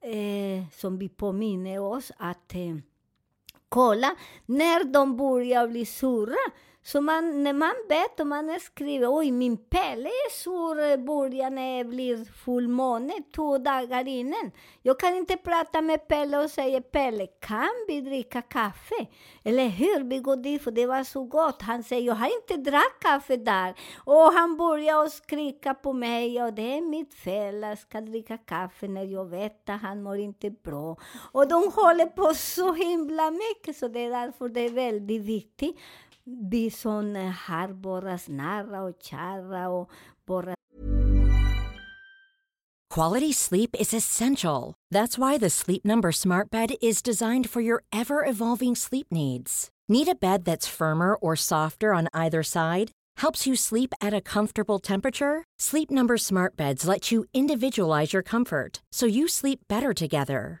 eh, 0.00 0.68
som 0.72 0.98
vi 0.98 1.08
påminner 1.08 1.80
oss 1.80 2.12
att 2.16 2.54
eh, 2.54 2.76
kolla 3.72 4.14
när 4.46 4.84
de 4.84 5.16
börjar 5.16 5.68
bli 5.68 5.86
sura. 5.86 6.36
Så 6.84 7.00
man, 7.00 7.42
när 7.42 7.52
man 7.52 7.74
vet 7.88 8.20
och 8.20 8.26
man 8.26 8.60
skriver 8.60 9.18
oj 9.18 9.30
min 9.30 9.56
pelle 9.56 10.08
är 10.08 10.30
sur 10.30 10.90
eh, 10.90 10.96
börjar 10.96 11.50
när 11.50 11.78
det 11.78 11.84
blir 11.84 12.24
fullmåne 12.24 13.12
två 13.34 13.58
dagar 13.58 14.08
innan. 14.08 14.52
Jag 14.82 15.00
kan 15.00 15.16
inte 15.16 15.36
prata 15.36 15.80
med 15.80 16.08
Pelle 16.08 16.38
och 16.38 16.50
säga 16.50 16.80
Pelle 16.80 17.26
kan 17.26 17.70
vi 17.88 18.00
dricka 18.00 18.42
kaffe? 18.42 19.06
Eller 19.44 19.68
hur? 19.68 20.04
Vi 20.04 20.18
går 20.18 20.36
dit 20.36 20.62
för 20.62 20.70
det 20.70 20.86
var 20.86 21.04
så 21.04 21.24
gott. 21.24 21.62
Han 21.62 21.82
säger 21.82 22.06
jag 22.06 22.14
har 22.14 22.30
inte 22.40 22.70
drack 22.70 23.00
kaffe 23.00 23.36
där. 23.36 23.74
Och 24.04 24.32
han 24.32 24.56
börjar 24.56 25.08
skrika 25.08 25.74
på 25.74 25.92
mig 25.92 26.42
och 26.42 26.54
det 26.54 26.76
är 26.76 26.80
mitt 26.80 27.14
fel. 27.14 27.62
Jag 27.62 27.78
ska 27.78 28.00
dricka 28.00 28.38
kaffe 28.38 28.88
när 28.88 29.04
jag 29.04 29.24
vet 29.24 29.68
att 29.68 29.80
han 29.80 30.02
mår 30.02 30.18
inte 30.18 30.50
bra. 30.50 30.96
Och 31.32 31.48
de 31.48 31.72
håller 31.74 32.06
på 32.06 32.34
så 32.34 32.72
himla 32.72 33.30
mycket 33.30 33.76
så 33.76 33.88
det 33.88 34.00
är 34.00 34.10
därför 34.10 34.48
det 34.48 34.60
är 34.60 34.70
väldigt 34.70 35.22
viktigt 35.22 35.76
vi 36.24 36.70
som 36.70 37.16
eh, 37.16 37.30
har 37.30 37.68
våra 37.68 38.18
nära 38.28 38.82
och 38.82 38.96
kära 39.02 39.68
och 39.68 39.90
våra 40.26 40.54
Quality 42.94 43.32
sleep 43.32 43.74
is 43.80 43.94
essential. 43.94 44.74
That's 44.92 45.16
why 45.16 45.38
the 45.38 45.48
Sleep 45.48 45.82
Number 45.82 46.12
Smart 46.12 46.50
Bed 46.50 46.74
is 46.82 47.02
designed 47.02 47.48
for 47.48 47.62
your 47.62 47.84
ever 47.90 48.22
evolving 48.22 48.74
sleep 48.76 49.06
needs. 49.10 49.70
Need 49.88 50.08
a 50.08 50.14
bed 50.14 50.44
that's 50.44 50.68
firmer 50.68 51.14
or 51.14 51.34
softer 51.34 51.94
on 51.94 52.08
either 52.12 52.42
side? 52.42 52.90
Helps 53.16 53.46
you 53.46 53.56
sleep 53.56 53.94
at 54.02 54.12
a 54.12 54.20
comfortable 54.20 54.78
temperature? 54.78 55.44
Sleep 55.58 55.90
Number 55.90 56.18
Smart 56.18 56.54
Beds 56.56 56.86
let 56.86 57.10
you 57.10 57.24
individualize 57.32 58.12
your 58.12 58.22
comfort 58.22 58.82
so 58.92 59.06
you 59.06 59.26
sleep 59.26 59.60
better 59.68 59.94
together. 59.94 60.60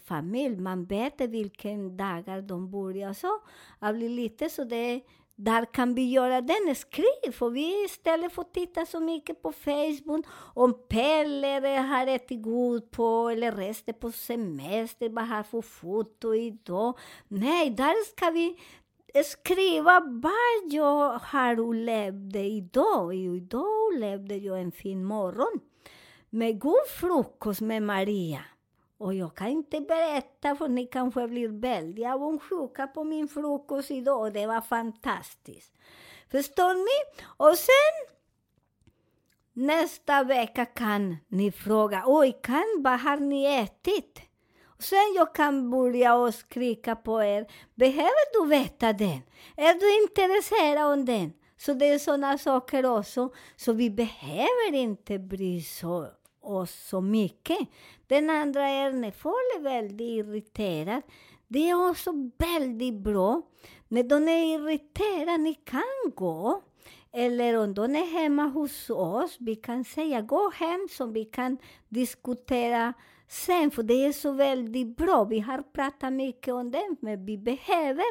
familj. 0.00 0.56
Man 0.56 0.84
vet 0.84 1.20
vilken 1.20 1.96
dagar 1.96 2.42
de 2.42 2.70
börjar 2.70 3.12
så. 3.12 3.40
Det 3.80 3.92
blir 3.92 4.08
lite 4.08 4.48
så 4.48 4.64
det 4.64 5.00
där 5.36 5.64
kan 5.64 5.94
vi 5.94 6.10
göra 6.10 6.40
den. 6.40 6.74
Skriv! 6.74 7.32
För 7.32 7.50
vi 7.50 7.84
istället 7.84 8.32
för 8.32 8.42
att 8.42 8.54
titta 8.54 8.86
så 8.86 9.00
mycket 9.00 9.42
på 9.42 9.52
Facebook 9.52 10.26
om 10.54 10.74
Pelle 10.88 11.46
har 11.90 12.06
ätit 12.06 12.42
god 12.42 12.90
på 12.90 13.28
eller 13.28 13.52
resten 13.52 13.94
på 13.94 14.12
semester, 14.12 15.08
vad 15.08 15.28
har 15.28 15.42
för 15.42 15.62
foto 15.62 16.34
idag. 16.34 16.98
Nej, 17.28 17.70
där 17.70 18.04
ska 18.04 18.30
vi 18.30 18.56
skriva 19.24 20.00
vad 20.00 20.72
jag 20.72 21.18
har 21.18 21.60
upplevt 21.60 22.36
idag. 22.36 23.14
Idag 23.14 23.92
upplevde 23.92 24.36
jag 24.36 24.60
en 24.60 24.72
fin 24.72 25.04
morgon 25.04 25.60
med 26.30 26.60
god 26.60 26.86
frukost 27.00 27.60
med 27.60 27.82
Maria. 27.82 28.40
Och 28.98 29.14
jag 29.14 29.34
kan 29.34 29.48
inte 29.48 29.80
berätta 29.80 30.56
för 30.56 30.68
ni 30.68 30.86
kanske 30.86 31.28
blir 31.28 31.48
väldigt 31.48 32.06
avundsjuka 32.06 32.86
på 32.86 33.04
min 33.04 33.28
frukost 33.28 33.90
idag. 33.90 34.20
Och 34.20 34.32
det 34.32 34.46
var 34.46 34.60
fantastiskt. 34.60 35.72
Förstår 36.30 36.74
ni? 36.74 37.22
Och 37.36 37.58
sen 37.58 38.16
nästa 39.52 40.24
vecka 40.24 40.64
kan 40.64 41.16
ni 41.28 41.52
fråga, 41.52 42.02
oj, 42.06 42.40
kan, 42.42 42.64
vad 42.78 43.00
har 43.00 43.16
ni 43.16 43.44
ätit? 43.44 44.20
Och 44.64 44.82
sen 44.82 45.14
jag 45.16 45.34
kan 45.34 45.70
börja 45.70 46.14
och 46.14 46.34
skrika 46.34 46.96
på 46.96 47.22
er, 47.22 47.46
behöver 47.74 48.32
du 48.32 48.48
veta 48.48 48.92
den? 48.92 49.20
Är 49.56 49.74
du 49.74 50.02
intresserad 50.02 50.92
av 50.92 51.04
den? 51.04 51.32
Så 51.56 51.74
det 51.74 51.86
är 51.86 51.98
sådana 51.98 52.38
saker 52.38 52.86
också. 52.86 53.32
Så 53.56 53.72
vi 53.72 53.90
behöver 53.90 54.74
inte 54.74 55.18
bry 55.18 55.58
oss 55.58 56.25
oss 56.46 56.88
så 56.88 57.00
mycket. 57.00 57.58
Den 58.06 58.30
andra 58.30 58.68
är 58.68 58.92
när 58.92 59.10
folk 59.10 59.56
är 59.56 59.62
väldigt 59.62 60.26
irriterade. 60.26 61.02
Det 61.48 61.70
är 61.70 61.90
också 61.90 62.12
väldigt 62.38 62.94
bra. 62.94 63.42
När 63.88 64.02
de 64.02 64.28
är 64.28 64.54
irriterade, 64.54 65.38
ni 65.38 65.54
kan 65.54 66.12
gå. 66.14 66.62
Eller 67.12 67.58
om 67.58 67.74
de 67.74 67.96
är 67.96 68.20
hemma 68.22 68.42
hos 68.42 68.90
oss, 68.90 69.36
vi 69.40 69.56
kan 69.56 69.84
säga 69.84 70.20
gå 70.22 70.50
hem 70.50 70.88
så 70.90 71.06
vi 71.06 71.24
kan 71.24 71.58
diskutera 71.88 72.94
sen, 73.28 73.70
för 73.70 73.82
det 73.82 74.06
är 74.06 74.12
så 74.12 74.32
väldigt 74.32 74.96
bra. 74.96 75.24
Vi 75.24 75.40
har 75.40 75.62
pratat 75.62 76.12
mycket 76.12 76.54
om 76.54 76.70
det, 76.70 76.96
men 77.00 77.26
vi 77.26 77.38
behöver 77.38 78.04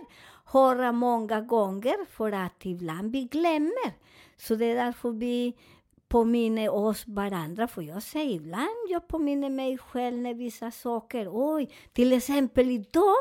höra 0.45 0.91
många 0.91 1.41
gånger 1.41 2.05
för 2.05 2.31
att 2.31 2.65
ibland 2.65 3.11
vi 3.11 3.23
glömmer. 3.23 3.93
Så 4.37 4.55
det 4.55 4.65
är 4.65 4.75
därför 4.75 5.11
vi 5.11 5.55
påminner 6.15 6.69
oss 6.69 7.07
varandra. 7.07 7.67
För 7.67 7.81
jag 7.81 8.03
säger 8.03 8.35
ibland, 8.35 8.89
jag 8.89 9.07
påminner 9.07 9.49
mig 9.49 9.77
själv 9.77 10.17
när 10.17 10.33
vissa 10.33 10.71
saker, 10.71 11.27
oj, 11.31 11.69
till 11.93 12.13
exempel 12.13 12.71
idag 12.71 13.15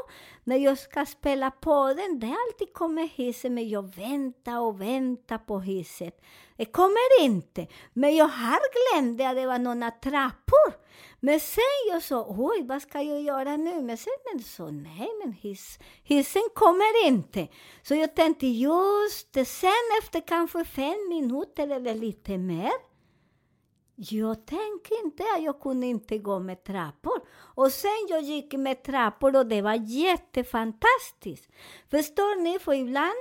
när 0.44 0.56
jag 0.56 0.78
ska 0.78 1.06
spela 1.06 1.50
på 1.50 1.94
den 1.96 2.20
det 2.20 2.26
alltid 2.26 2.72
kommer 2.72 3.08
hissen, 3.08 3.54
men 3.54 3.68
jag 3.68 3.94
väntar 3.94 4.60
och 4.60 4.80
väntar 4.80 5.38
på 5.38 5.60
hisset. 5.60 6.20
Det 6.56 6.64
kommer 6.64 7.22
inte. 7.22 7.66
Men 7.92 8.16
jag 8.16 8.28
har 8.28 8.60
glömt 8.74 9.20
att 9.20 9.36
det 9.36 9.46
var 9.46 9.58
några 9.58 9.90
trappor. 9.90 10.84
Men 11.20 11.40
sen 11.40 11.90
jag 11.90 12.02
sa, 12.02 12.26
oj, 12.28 12.62
vad 12.62 12.82
ska 12.82 13.02
jag 13.02 13.22
göra 13.22 13.56
nu? 13.56 13.82
Men 13.82 13.96
sen 13.96 14.12
men 14.32 14.42
så, 14.42 14.70
nej, 14.70 15.10
men 15.24 15.32
hiss, 15.32 15.78
hissen 16.02 16.42
kommer 16.54 17.06
inte. 17.06 17.48
Så 17.82 17.94
jag 17.94 18.14
tänkte 18.16 18.46
just 18.46 19.32
det, 19.32 19.44
sen 19.44 19.70
efter 20.02 20.20
kanske 20.20 20.64
fem 20.64 21.08
minuter 21.08 21.68
eller 21.68 21.94
lite 21.94 22.38
mer, 22.38 22.72
jag 23.96 24.46
tänkte 24.46 24.94
inte 25.04 25.22
att 25.36 25.42
jag 25.42 25.60
kunde 25.60 25.86
inte 25.86 26.18
gå 26.18 26.38
med 26.38 26.64
trappor. 26.64 27.20
Och 27.34 27.72
sen 27.72 28.06
jag 28.08 28.22
gick 28.22 28.52
med 28.52 28.82
trappor 28.82 29.36
och 29.36 29.46
det 29.46 29.62
var 29.62 29.74
jättefantastiskt. 29.74 31.48
Förstår 31.90 32.42
ni? 32.42 32.58
För 32.58 32.72
e 32.72 32.76
ibland 32.76 33.16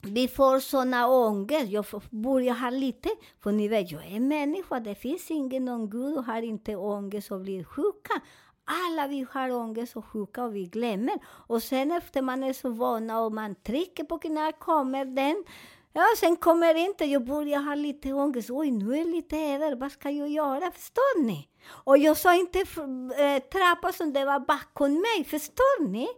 vi 0.00 0.28
får 0.28 0.60
såna 0.60 1.08
ångest. 1.08 1.70
Jag 1.70 1.84
börjar 2.10 2.54
ha 2.54 2.70
lite, 2.70 3.08
för 3.40 3.52
ni 3.52 3.68
vet, 3.68 3.90
jag 3.92 4.06
är 4.06 4.20
människa. 4.20 4.80
Det 4.80 4.94
finns 4.94 5.30
ingen 5.30 5.64
någon 5.64 5.90
Gud 5.90 6.18
och 6.18 6.24
har 6.24 6.42
inte 6.42 6.76
ångest 6.76 7.30
och 7.30 7.40
blir 7.40 7.64
sjuka. 7.64 8.20
Alla 8.64 9.06
vi 9.06 9.26
har 9.30 9.50
ångest 9.50 9.96
och 9.96 10.04
sjuka 10.04 10.44
och 10.44 10.56
vi 10.56 10.66
glömmer. 10.66 11.18
Och 11.26 11.62
sen 11.62 11.92
efter 11.92 12.22
man 12.22 12.44
är 12.44 12.52
så 12.52 12.68
vana 12.68 13.20
och 13.20 13.32
man 13.32 13.54
trycker 13.54 14.04
på 14.04 14.20
när 14.24 14.52
kommer 14.52 15.04
den. 15.04 15.44
Ja, 15.92 16.04
sen 16.16 16.36
kommer 16.36 16.74
inte, 16.74 17.04
jag 17.04 17.24
börjar 17.24 17.60
ha 17.60 17.74
lite 17.74 18.12
ångest. 18.12 18.50
Oj, 18.50 18.70
nu 18.70 18.98
är 18.98 19.04
det 19.04 19.10
lite 19.10 19.36
över, 19.36 19.76
vad 19.76 19.92
ska 19.92 20.10
jag 20.10 20.28
göra? 20.28 20.70
Förstår 20.70 21.22
ni? 21.22 21.48
Och 21.68 21.98
jag 21.98 22.16
sa 22.16 22.34
inte 22.34 22.58
äh, 22.58 23.42
trappa 23.52 23.92
som 23.92 24.12
det 24.12 24.24
var 24.24 24.40
bakom 24.40 24.92
mig, 24.92 25.24
förstår 25.24 25.88
ni? 25.88 26.08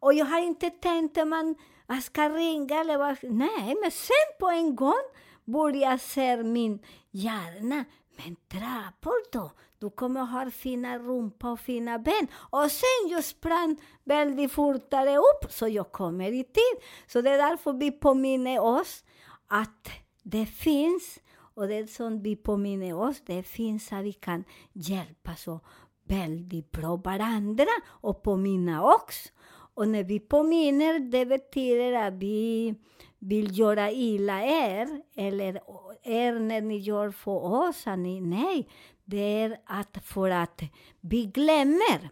Och 0.00 0.14
jag 0.14 0.26
har 0.26 0.38
inte 0.38 0.70
tänkt 0.70 1.18
att 1.18 1.28
man 1.28 1.54
jag 1.88 2.02
ska 2.02 2.28
ringa 2.28 2.80
eller 2.80 2.98
vad. 2.98 3.16
Nej, 3.22 3.76
men 3.82 3.90
sen 3.90 4.28
på 4.40 4.48
en 4.48 4.76
gång 4.76 5.02
börjar 5.44 5.98
se 5.98 6.42
min 6.42 6.78
hjärna. 7.10 7.84
Men 8.16 8.36
trappor 8.48 9.32
då? 9.32 9.50
Du 9.78 9.90
kommer 9.90 10.20
ha 10.20 10.50
fina 10.50 10.98
rumpa 10.98 11.50
och 11.50 11.60
fina 11.60 11.98
ben. 11.98 12.28
Och 12.50 12.70
sen 12.70 13.08
jag 13.10 13.24
sprang 13.24 13.76
väldigt 14.04 14.52
fortare 14.52 15.16
upp 15.16 15.52
så 15.52 15.68
jag 15.68 15.92
kommer 15.92 16.32
i 16.32 16.44
tid. 16.44 16.84
Så 17.06 17.20
det 17.20 17.30
är 17.30 17.38
därför 17.38 17.72
vi 17.72 17.90
påminner 17.90 18.60
oss 18.60 19.04
att 19.48 19.90
det 20.22 20.46
finns, 20.46 21.18
och 21.54 21.68
det 21.68 21.90
som 21.90 22.22
vi 22.22 22.36
påminner 22.36 22.94
oss, 22.94 23.22
det 23.26 23.42
finns 23.42 23.92
att 23.92 24.04
vi 24.04 24.12
kan 24.12 24.44
hjälpa 24.72 25.34
så 25.34 25.60
väldigt 26.04 26.70
bra 26.70 26.96
varandra 26.96 27.66
och 27.86 28.22
påminna 28.22 28.84
oss. 28.84 29.32
Och 29.74 29.88
när 29.88 30.04
vi 30.04 30.20
påminner, 30.20 30.98
det 30.98 31.26
betyder 31.26 31.92
att 31.92 32.14
vi 32.14 32.74
vill 33.18 33.58
göra 33.58 33.90
illa 33.90 34.42
er, 34.42 35.02
eller 35.14 35.60
er 36.02 36.38
när 36.38 36.60
ni 36.60 36.78
gör 36.78 37.10
för 37.10 37.44
oss, 37.44 37.86
ni, 37.86 38.20
nej, 38.20 38.68
det 39.04 39.40
är 39.40 39.60
att 39.66 39.98
för 40.04 40.30
att 40.30 40.62
vi 41.00 41.24
glömmer. 41.24 42.10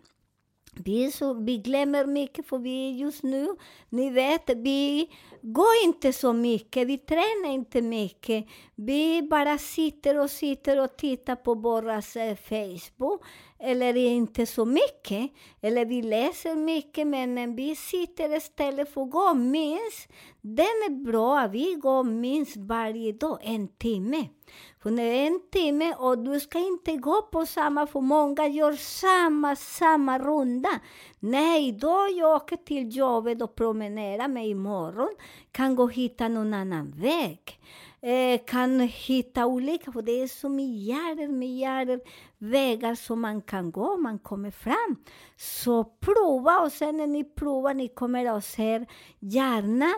Vi, 0.84 1.12
så, 1.12 1.34
vi 1.34 1.58
glömmer 1.58 2.06
mycket, 2.06 2.46
för 2.46 2.58
vi 2.58 2.90
just 2.90 3.22
nu, 3.22 3.48
ni 3.88 4.10
vet, 4.10 4.50
vi 4.56 5.10
går 5.42 5.84
inte 5.84 6.12
så 6.12 6.32
mycket, 6.32 6.88
vi 6.88 6.98
tränar 6.98 7.52
inte 7.52 7.82
mycket. 7.82 8.46
Vi 8.74 9.22
bara 9.22 9.58
sitter 9.58 10.18
och 10.18 10.30
sitter 10.30 10.80
och 10.80 10.96
tittar 10.96 11.36
på 11.36 11.54
våras 11.54 12.16
eh, 12.16 12.36
Facebook, 12.36 13.22
eller 13.58 13.96
inte 13.96 14.46
så 14.46 14.64
mycket. 14.64 15.30
Eller 15.60 15.84
vi 15.84 16.02
läser 16.02 16.56
mycket, 16.56 17.06
men 17.06 17.56
vi 17.56 17.76
sitter 17.76 18.36
istället 18.36 18.94
för 18.94 19.02
att 19.02 19.10
gå 19.10 19.34
minst. 19.34 20.08
Den 20.40 20.64
är 20.64 21.04
bra, 21.04 21.48
vi 21.52 21.74
går 21.74 22.04
minst 22.04 22.56
varje 22.56 23.12
dag, 23.12 23.38
en 23.42 23.68
timme. 23.68 24.28
För 24.82 24.90
det 24.90 25.02
är 25.02 25.26
en 25.26 25.40
timme 25.52 25.94
och 25.98 26.18
du 26.18 26.40
ska 26.40 26.58
inte 26.58 26.96
gå 26.96 27.22
på 27.22 27.46
samma, 27.46 27.86
för 27.86 28.00
många 28.00 28.46
gör 28.46 28.72
samma, 28.72 29.56
samma 29.56 30.18
runda. 30.18 30.80
Nej, 31.18 31.72
då 31.72 32.08
jag 32.18 32.36
åker 32.36 32.56
till 32.56 32.96
jobbet 32.96 33.42
och 33.42 33.54
promenerar 33.54 34.28
mig 34.28 34.50
imorgon, 34.50 35.14
kan 35.52 35.76
gå 35.76 35.82
och 35.82 35.92
hitta 35.92 36.28
någon 36.28 36.54
annan 36.54 36.90
väg. 36.96 37.60
Eh, 38.06 38.40
kan 38.46 38.80
hitta 38.80 39.46
olika, 39.46 39.92
för 39.92 40.02
det 40.02 40.22
är 40.22 40.28
så 40.28 40.48
miljarder, 40.48 41.28
miljarder 41.28 42.00
vägar 42.38 42.94
som 42.94 43.20
man 43.20 43.42
kan 43.42 43.70
gå, 43.70 43.96
man 43.96 44.18
kommer 44.18 44.50
fram. 44.50 44.96
Så 45.36 45.84
prova 45.84 46.58
och 46.60 46.72
sen 46.72 46.96
när 46.96 47.06
ni 47.06 47.24
provar, 47.24 47.74
ni 47.74 47.88
kommer 47.88 48.26
att 48.26 48.44
se 48.44 48.86
hjärna 49.18 49.94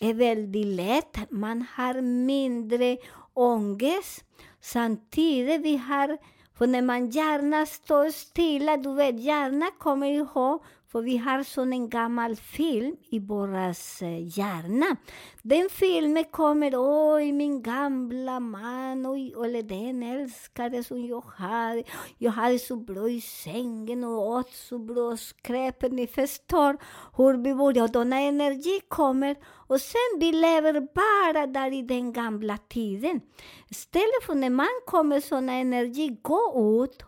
är 0.00 0.14
väldigt 0.14 0.66
lätt, 0.66 1.30
man 1.30 1.66
har 1.76 2.00
mindre 2.00 2.96
ångest. 3.34 4.24
Samtidigt 4.60 5.60
vi 5.60 5.76
har, 5.76 6.18
för 6.54 6.66
när 6.66 6.82
man 6.82 7.10
gärna 7.10 7.66
står 7.66 8.10
stilla, 8.10 8.76
du 8.76 8.94
vet, 8.94 9.20
hjärna 9.20 9.66
kommer 9.78 10.06
ihåg, 10.06 10.62
för 10.92 11.02
vi 11.02 11.16
har 11.16 11.42
sån 11.42 11.72
en 11.72 11.88
gammal 11.88 12.36
film 12.36 12.96
i 13.10 13.18
våras 13.18 14.02
eh, 14.02 14.38
hjärna. 14.38 14.96
Den 15.42 15.68
filmen 15.70 16.24
kommer, 16.24 16.72
oj 16.76 17.32
min 17.32 17.62
gamla 17.62 18.40
man, 18.40 19.06
oj, 19.06 19.34
eller 19.44 19.62
den 19.62 20.02
älskare 20.02 20.84
som 20.84 21.06
jag 21.06 21.20
hade. 21.20 21.84
Jag 22.18 22.32
hade 22.32 22.58
så 22.58 22.76
bra 22.76 23.08
i 23.08 23.20
sängen 23.20 24.04
och 24.04 24.28
åt 24.28 24.52
så 24.52 24.78
bra 24.78 25.16
skräp. 25.16 25.82
Ni 25.92 26.06
förstår 26.06 26.76
hur 27.16 27.44
vi 27.44 27.54
börjar. 27.54 27.82
Och 27.82 27.90
denna 27.90 28.20
energi 28.20 28.80
kommer 28.88 29.36
och 29.44 29.80
sen 29.80 30.20
vi 30.20 30.32
lever 30.32 30.80
bara 30.94 31.46
där 31.46 31.72
i 31.72 31.82
den 31.82 32.12
gamla 32.12 32.58
tiden. 32.58 33.20
Istället 33.68 34.22
för 34.26 34.34
när 34.34 34.50
man 34.50 34.80
kommer 34.86 35.20
sån 35.20 35.48
energi, 35.48 36.18
gå 36.22 36.84
ut 36.84 37.02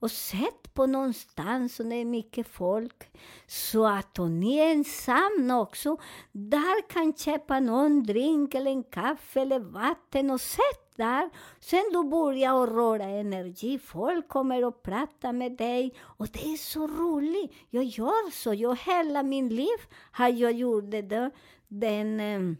och 0.00 0.10
sätt 0.10 0.59
på 0.74 0.86
någonstans 0.86 1.80
och 1.80 1.86
det 1.86 1.96
är 1.96 2.04
mycket 2.04 2.48
folk. 2.48 3.10
Så 3.46 3.86
att 3.86 4.18
om 4.18 4.40
ni 4.40 4.58
är 4.58 4.72
ensamma 4.72 5.60
också, 5.60 5.96
där 6.32 6.88
kan 6.88 7.12
köpa 7.12 7.60
någon 7.60 8.02
drink 8.02 8.54
eller 8.54 8.70
en 8.70 8.82
kaffe 8.82 9.40
eller 9.40 9.58
vatten 9.60 10.30
och 10.30 10.40
sätt 10.40 10.96
där. 10.96 11.30
Sen 11.60 11.84
du 11.92 12.04
börjar 12.04 12.66
röra 12.66 13.04
energi, 13.04 13.78
folk 13.78 14.28
kommer 14.28 14.64
och 14.64 14.82
pratar 14.82 15.32
med 15.32 15.52
dig 15.52 15.94
och 16.02 16.28
det 16.32 16.52
är 16.52 16.56
så 16.56 16.86
roligt. 16.86 17.52
Jag 17.70 17.84
gör 17.84 18.30
så, 18.30 18.54
jag 18.54 18.78
hela 18.78 19.22
min 19.22 19.48
liv 19.48 19.78
har 20.12 20.28
jag 20.28 20.52
gjort 20.52 20.90
det, 20.90 21.30
den 21.68 22.20
eh, 22.20 22.56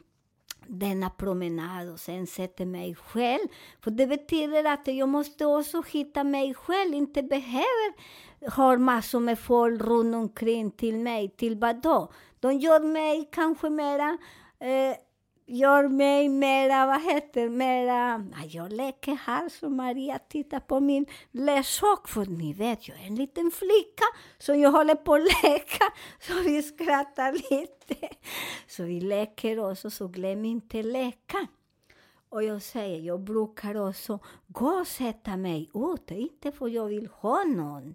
denna 0.71 1.11
promenad 1.11 1.93
och 1.93 2.01
sen 2.01 2.27
sätter 2.27 2.67
mig 2.67 2.95
själv. 2.95 3.49
För 3.81 3.91
det 3.91 4.07
betyder 4.07 4.65
att 4.65 4.87
jag 4.87 5.09
måste 5.09 5.47
också 5.47 5.83
hitta 5.93 6.25
mig 6.25 6.55
själv, 6.55 6.95
inte 6.95 7.23
behöver 7.23 7.93
ha 8.57 8.79
massor 8.79 9.21
med 9.21 9.39
folk 9.39 9.83
runt 9.83 10.15
omkring 10.15 10.71
till 10.71 10.97
mig. 10.97 11.29
Till 11.29 11.59
vad 11.59 11.83
då? 11.83 12.13
De 12.41 12.53
gör 12.53 12.81
mig 12.81 13.29
kanske 13.33 13.71
mera 13.71 14.19
eh, 14.61 14.97
gör 15.51 15.89
mig 15.89 16.29
mera, 16.29 16.87
vad 16.87 17.03
heter 17.03 17.49
mera, 17.49 18.27
jag 18.49 18.73
leker 18.73 19.15
här 19.15 19.49
så 19.49 19.69
Maria 19.69 20.19
tittar 20.19 20.61
på 20.61 20.81
min 20.81 21.07
leksak, 21.31 22.09
för 22.09 22.27
ni 22.27 22.53
vet, 22.53 22.89
jag 22.89 22.99
är 23.03 23.07
en 23.07 23.15
liten 23.15 23.51
flicka, 23.51 24.05
som 24.39 24.61
jag 24.61 24.73
håller 24.73 24.95
på 24.95 25.15
att 25.15 25.43
leka, 25.43 25.85
så 26.21 26.43
vi 26.45 26.63
skrattar 26.63 27.33
lite. 27.33 27.71
Så 28.67 28.83
vi 28.83 29.01
leker 29.01 29.71
också, 29.71 29.91
så 29.91 30.09
glöm 30.09 30.45
inte 30.45 30.83
leka. 30.83 31.47
Och 32.29 32.45
jag 32.45 32.63
säger, 32.63 33.01
jag 33.01 33.21
brukar 33.21 33.89
också 33.89 34.19
gå 34.47 34.67
och 34.67 34.87
sätta 34.87 35.37
mig 35.37 35.71
ute, 35.75 36.15
uh, 36.15 36.21
inte 36.21 36.53
för 36.53 36.69
jag 36.69 36.87
vill 36.87 37.07
ha 37.07 37.45
någon. 37.45 37.95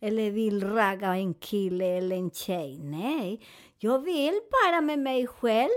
Eller 0.00 0.30
vill 0.30 0.64
ragga 0.64 1.16
en 1.16 1.34
kille 1.34 1.84
eller 1.84 2.16
en 2.16 2.30
tjej. 2.30 2.78
Nej, 2.78 3.40
jag 3.78 3.98
vill 3.98 4.40
bara 4.50 4.80
med 4.80 4.98
mig 4.98 5.26
själv 5.26 5.70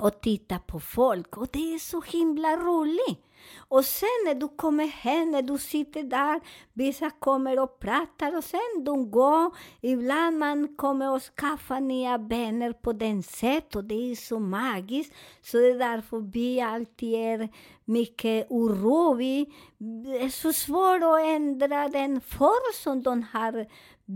och 0.00 0.20
titta 0.20 0.58
på 0.58 0.80
folk. 0.80 1.36
Och 1.36 1.48
det 1.52 1.74
är 1.74 1.78
så 1.78 2.00
himla 2.00 2.56
roligt. 2.56 3.26
Och 3.68 3.84
sen 3.84 4.08
när 4.24 4.34
du 4.34 4.48
kommer 4.48 4.86
hem, 4.86 5.30
när 5.30 5.42
du 5.42 5.58
sitter 5.58 6.02
där, 6.02 6.40
vissa 6.72 7.10
kommer 7.10 7.58
och 7.58 7.78
pratar 7.78 8.36
och 8.36 8.44
sen 8.44 8.84
de 8.84 9.10
går. 9.10 9.56
Ibland 9.80 10.38
man 10.38 10.76
kommer 10.76 11.14
och 11.14 11.22
skaffar 11.22 11.80
nya 11.80 12.18
vänner 12.18 12.72
på 12.72 12.92
den 12.92 13.22
sätt 13.22 13.76
och 13.76 13.84
det 13.84 14.10
är 14.10 14.16
så 14.16 14.38
magiskt. 14.38 15.12
Så 15.42 15.56
det 15.56 15.70
är 15.70 15.78
därför 15.78 16.32
vi 16.32 16.60
alltid 16.60 17.14
är 17.14 17.48
mycket 17.84 18.46
oroliga. 18.50 19.46
Det 19.78 20.22
är 20.22 20.28
så 20.28 20.52
svårt 20.52 21.02
att 21.02 21.24
ändra 21.24 21.88
den 21.88 22.20
form 22.20 22.72
som 22.74 23.02
de 23.02 23.22
har 23.32 23.66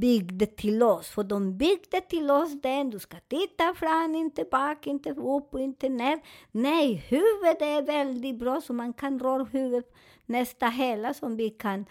byggde 0.01 0.47
till 0.47 0.83
oss. 0.83 1.09
För 1.09 1.25
de 1.25 1.57
byggde 1.57 2.01
till 2.01 2.31
oss 2.31 2.63
den, 2.63 2.91
du 2.91 2.99
ska 2.99 3.17
titta 3.29 3.75
fram, 3.75 4.15
inte 4.15 4.45
bak, 4.51 4.87
inte 4.87 5.11
upp 5.11 5.55
och 5.55 5.61
inte 5.61 5.89
ner. 5.89 6.21
Nej, 6.51 6.95
huvudet 6.95 7.63
är 7.63 7.83
väldigt 7.83 8.39
bra 8.39 8.61
så 8.61 8.73
man 8.73 8.93
kan 8.93 9.21
röra 9.21 9.45
huvudet 9.45 9.95
nästa 10.27 10.67
hela 10.67 11.15
som 11.15 11.37
vi 11.37 11.51
kan 11.51 11.87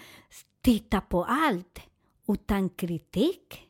titta 0.61 1.01
på 1.01 1.23
allt 1.23 1.79
utan 2.27 2.69
kritik. 2.69 3.69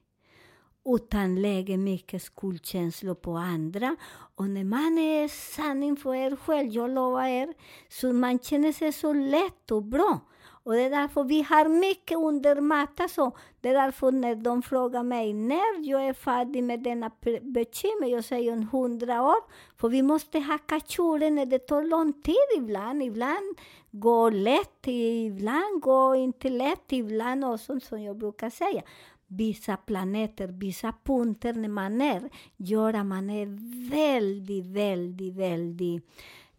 Utan 0.85 1.41
lägga 1.41 1.77
mycket 1.77 2.21
skuldkänslor 2.21 3.15
på 3.15 3.31
andra. 3.31 3.95
Och 4.35 4.49
när 4.49 4.63
man 4.63 4.97
är 4.97 5.27
sanning 5.27 5.95
för 5.95 6.15
er 6.15 6.35
själv, 6.35 6.69
jag 6.69 6.89
lovar 6.89 7.27
er, 7.27 7.53
så 7.89 8.13
man 8.13 8.39
känner 8.39 8.71
sig 8.71 8.91
så 8.91 9.13
lätt 9.13 9.71
och 9.71 9.83
bra. 9.83 10.19
Och 10.63 10.73
det 10.73 10.81
är 10.81 10.89
därför 10.89 11.23
vi 11.23 11.41
har 11.41 11.69
mycket 11.69 12.17
under 12.17 12.61
mattan. 12.61 13.09
Så 13.09 13.37
det 13.61 13.69
är 13.69 13.73
därför 13.73 14.11
när 14.11 14.35
de 14.35 14.61
frågar 14.61 15.03
mig 15.03 15.33
när 15.33 15.89
jag 15.89 16.07
är 16.07 16.13
färdig 16.13 16.63
med 16.63 16.83
denna 16.83 17.11
bekymmer, 17.41 18.07
jag 18.07 18.23
säger 18.23 18.53
om 18.53 18.67
hundra 18.67 19.21
år. 19.21 19.43
För 19.77 19.89
vi 19.89 20.01
måste 20.01 20.39
hacka 20.39 20.79
tjuren, 20.79 21.49
det 21.49 21.59
tar 21.59 21.83
lång 21.83 22.13
tid 22.13 22.35
ibland. 22.57 23.03
Ibland 23.03 23.57
går 23.91 24.31
lätt, 24.31 24.87
ibland 24.87 25.81
går 25.81 26.15
inte 26.15 26.49
lätt, 26.49 26.91
ibland 26.91 27.45
också 27.45 27.79
som 27.79 28.01
jag 28.01 28.17
brukar 28.17 28.49
säga. 28.49 28.81
Vissa 29.27 29.77
planeter, 29.77 30.47
vissa 30.47 30.93
punkter 31.03 31.53
när 31.53 31.69
man 31.69 32.01
är, 32.01 32.29
gör 32.57 32.93
att 32.93 33.05
man 33.05 33.29
är 33.29 33.45
väldigt, 33.89 34.65
väldigt, 34.65 35.35
väldigt 35.35 36.03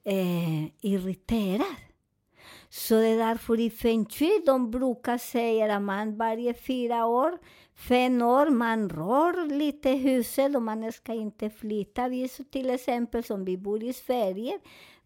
eh, 0.05 0.65
irriterad. 0.65 1.94
Så 2.77 2.95
det 2.95 3.07
är 3.07 3.19
därför 3.19 3.61
i 3.61 3.71
Feng 3.71 4.07
Shui 4.07 4.43
de 4.47 4.71
brukar 4.71 5.19
säga 5.19 5.77
att 5.77 5.83
man 5.83 6.17
varje 6.17 6.55
fyra 6.55 7.07
år, 7.07 7.39
fem 7.75 8.23
år, 8.23 8.51
man 8.51 8.89
rör 8.89 9.47
lite 9.47 9.91
huset 9.91 10.57
och 10.57 10.63
man 10.63 10.93
ska 10.93 11.15
inte 11.15 11.51
flytta. 11.51 12.09
Vi 12.09 12.29
så 12.29 12.45
till 12.45 12.71
exempel 12.71 13.25
som 13.25 13.45
vi 13.45 13.57
bor 13.57 13.83
i 13.83 13.93
Sverige, 13.93 14.59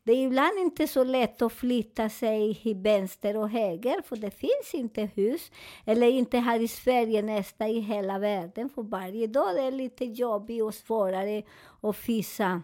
det 0.02 0.12
är 0.12 0.26
ibland 0.26 0.58
inte 0.58 0.86
så 0.86 1.04
lätt 1.04 1.42
att 1.42 1.52
flytta 1.52 2.08
sig 2.08 2.60
i 2.62 2.74
vänster 2.74 3.36
och 3.36 3.48
höger, 3.48 4.02
för 4.02 4.16
det 4.16 4.30
finns 4.30 4.74
inte 4.74 5.10
hus. 5.14 5.50
Eller 5.84 6.06
inte 6.08 6.38
här 6.38 6.60
i 6.60 6.68
Sverige, 6.68 7.22
nästa 7.22 7.68
i 7.68 7.80
hela 7.80 8.18
världen. 8.18 8.68
För 8.68 8.82
varje 8.82 9.26
dag 9.26 9.54
det 9.54 9.62
är 9.62 9.72
lite 9.72 10.04
jobbigt 10.04 10.62
och 10.62 10.74
svårare 10.74 11.42
att 11.80 11.96
fixa 11.96 12.62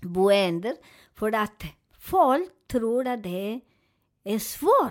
boenden. 0.00 0.76
För 1.14 1.34
att 1.34 1.62
folk 1.98 2.50
tror 2.70 3.06
att 3.06 3.22
det 3.22 3.52
är 3.52 3.60
är 4.24 4.38
svår. 4.38 4.90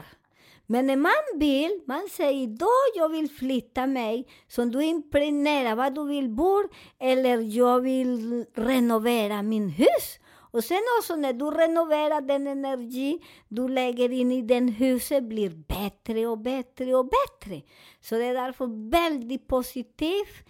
Men 0.65 0.87
när 0.87 0.95
man 0.95 1.39
vill, 1.39 1.81
man 1.87 2.07
säger 2.11 2.47
då 2.47 2.69
jag 2.95 3.09
vill 3.09 3.29
flytta 3.29 3.87
mig, 3.87 4.27
så 4.47 4.65
du 4.65 4.83
impregnerar 4.83 5.75
vad 5.75 5.95
du 5.95 6.07
vill 6.07 6.29
bo, 6.29 6.63
eller 6.99 7.57
jag 7.57 7.81
vill 7.81 8.45
renovera 8.55 9.41
min 9.41 9.69
hus. 9.69 10.19
Och 10.51 10.63
sen 10.63 10.81
också 10.99 11.15
när 11.15 11.33
du 11.33 11.45
renoverar 11.45 12.21
den 12.21 12.47
energi 12.47 13.19
du 13.47 13.67
lägger 13.67 14.11
in 14.11 14.31
i 14.31 14.41
den 14.41 14.67
huset 14.67 15.23
blir 15.23 15.49
bättre 15.49 16.27
och 16.27 16.37
bättre 16.37 16.95
och 16.95 17.05
bättre. 17.05 17.61
Så 18.01 18.15
det 18.15 18.25
är 18.25 18.33
därför 18.33 18.91
väldigt 18.91 19.47
positivt. 19.47 20.45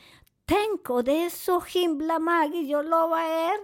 Tänk, 0.46 0.90
och 0.90 1.04
det 1.04 1.26
är 1.26 1.30
så 1.30 1.60
himla 1.60 2.20
magiskt, 2.20 2.70
jag 2.70 2.86
lovar 2.86 3.22
er 3.22 3.60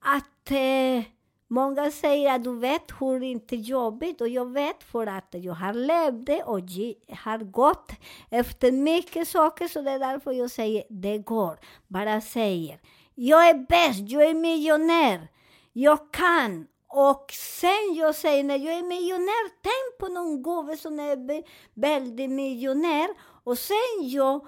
att 0.00 0.50
eh, 0.50 1.15
Många 1.48 1.90
säger 1.90 2.34
att 2.34 2.44
du 2.44 2.58
vet 2.58 2.92
hur 3.00 3.22
inte 3.22 3.56
jobbigt 3.56 4.20
och 4.20 4.28
jag 4.28 4.52
vet 4.52 4.82
för 4.82 5.06
att 5.06 5.28
jag 5.30 5.54
har 5.54 5.72
levt 5.72 6.26
det 6.26 6.42
och 6.42 6.60
har 7.18 7.38
gått 7.38 7.92
efter 8.30 8.72
mycket 8.72 9.28
saker 9.28 9.68
så 9.68 9.82
det 9.82 9.90
är 9.90 9.98
därför 9.98 10.32
jag 10.32 10.50
säger 10.50 10.84
det 10.90 11.18
går. 11.18 11.58
Bara 11.88 12.20
säger 12.20 12.80
jag 13.14 13.48
är 13.48 13.66
bäst, 13.68 14.10
jag 14.10 14.24
är 14.24 14.34
miljonär, 14.34 15.28
jag 15.72 16.12
kan. 16.12 16.66
Och 16.88 17.32
sen 17.32 17.94
jag 17.94 18.14
säger 18.14 18.44
när 18.44 18.58
jag 18.58 18.74
är 18.74 18.82
miljonär, 18.82 19.50
tänk 19.62 19.98
på 19.98 20.14
någon 20.14 20.42
gubbe 20.42 20.76
som 20.76 21.00
är 21.00 21.42
väldigt 21.74 22.30
miljonär 22.30 23.08
och 23.44 23.58
sen 23.58 23.98
jag 24.00 24.46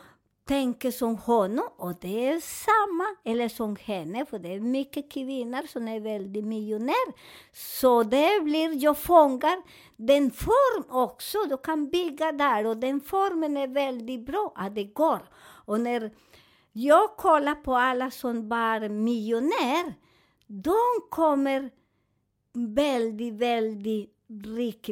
tänker 0.48 0.90
som 0.90 1.16
honom 1.16 1.68
och 1.76 1.94
det 2.00 2.28
är 2.28 2.40
samma, 2.40 3.04
eller 3.24 3.48
som 3.48 3.76
henne, 3.76 4.26
för 4.26 4.38
det 4.38 4.54
är 4.54 4.60
mycket 4.60 5.12
kvinnor 5.12 5.66
som 5.66 5.88
är 5.88 6.00
väldigt 6.00 6.44
miljonär. 6.44 7.12
Så 7.52 8.02
det 8.02 8.40
blir, 8.44 8.84
jag 8.84 8.98
fångar 8.98 9.62
den 9.96 10.30
form 10.30 10.84
också, 10.88 11.38
du 11.48 11.56
kan 11.56 11.90
bygga 11.90 12.32
där 12.32 12.66
och 12.66 12.76
den 12.76 13.00
formen 13.00 13.56
är 13.56 13.68
väldigt 13.68 14.26
bra, 14.26 14.52
att 14.56 14.74
det 14.74 14.84
går. 14.84 15.20
Och 15.66 15.80
när 15.80 16.10
jag 16.72 17.16
kollar 17.16 17.54
på 17.54 17.74
alla 17.74 18.10
som 18.10 18.48
var 18.48 18.88
miljonär, 18.88 19.94
de 20.46 21.08
kommer 21.10 21.70
väldigt, 22.52 23.34
väldigt 23.34 24.14
rik 24.44 24.90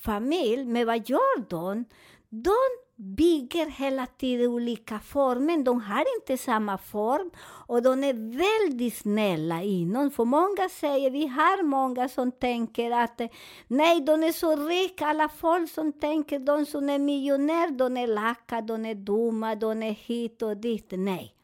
familj, 0.00 0.64
men 0.64 0.86
vad 0.86 1.08
gör 1.08 1.48
de? 1.48 1.84
De 2.28 2.87
bygger 2.98 3.66
hela 3.66 4.06
tiden 4.06 4.46
olika 4.46 4.98
former. 4.98 5.64
De 5.64 5.80
har 5.80 6.04
inte 6.16 6.44
samma 6.44 6.78
form 6.78 7.30
och 7.66 7.82
de 7.82 8.04
är 8.04 8.12
väldigt 8.38 8.96
snälla 8.96 9.62
inom. 9.62 10.10
För 10.10 10.24
många 10.24 10.68
säger, 10.70 11.10
vi 11.10 11.26
har 11.26 11.62
många 11.62 12.08
som 12.08 12.32
tänker 12.32 12.90
att 12.90 13.20
nej, 13.68 14.00
de 14.00 14.22
är 14.22 14.32
så 14.32 14.56
rika. 14.56 15.06
Alla 15.06 15.28
folk 15.28 15.70
som 15.70 15.92
tänker, 15.92 16.38
de 16.38 16.66
som 16.66 16.88
är 16.90 16.98
miljonärer, 16.98 17.70
de 17.70 17.96
är 17.96 18.06
lacka, 18.06 18.60
de 18.60 18.86
är 18.86 18.94
dumma, 18.94 19.54
de 19.54 19.82
är 19.82 19.92
hit 19.92 20.42
och 20.42 20.56
dit. 20.56 20.86
Nej. 20.90 21.34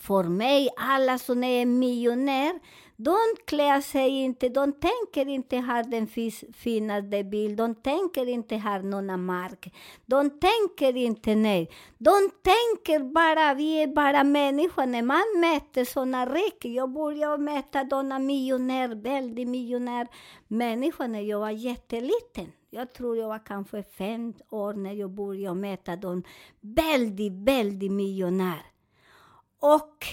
För 0.00 0.22
mig, 0.22 0.68
alla 0.76 1.18
som 1.18 1.44
är 1.44 1.66
miljonärer, 1.66 2.60
de 2.96 3.16
klär 3.44 3.80
sig 3.80 4.08
inte, 4.10 4.48
de 4.48 4.72
tänker 4.72 5.28
inte 5.28 5.56
ha 5.56 5.82
den 5.82 6.06
finaste 6.54 7.24
bild, 7.24 7.56
de 7.56 7.74
tänker 7.74 8.28
inte 8.28 8.56
ha 8.56 8.78
någon 8.78 9.24
mark. 9.24 9.74
De 10.06 10.30
tänker 10.30 10.96
inte 10.96 11.34
nej. 11.34 11.70
De 11.98 12.30
tänker 12.42 13.12
bara, 13.12 13.54
vi 13.54 13.82
är 13.82 13.86
bara 13.86 14.24
människor. 14.24 14.86
När 14.86 15.02
man 15.02 15.40
mäter 15.40 15.84
såna 15.84 16.26
rika, 16.26 16.68
jag 16.68 16.92
började 16.92 17.42
mäta 17.42 17.88
såna 17.90 18.18
miljonär, 18.18 18.88
väldigt 18.88 19.48
miljonär 19.48 20.06
människor 20.48 21.08
när 21.08 21.20
jag 21.20 21.40
var 21.40 21.50
jätteliten. 21.50 22.52
Jag 22.70 22.92
tror 22.92 23.16
jag 23.16 23.28
var 23.28 23.46
kanske 23.46 23.82
fem 23.82 24.34
år 24.50 24.74
när 24.74 24.92
jag 24.92 25.10
började 25.10 25.60
mäta 25.60 25.96
dem 25.96 26.22
väldigt, 26.60 27.32
väldigt 27.32 27.92
miljonär. 27.92 28.66
Och 29.60 30.06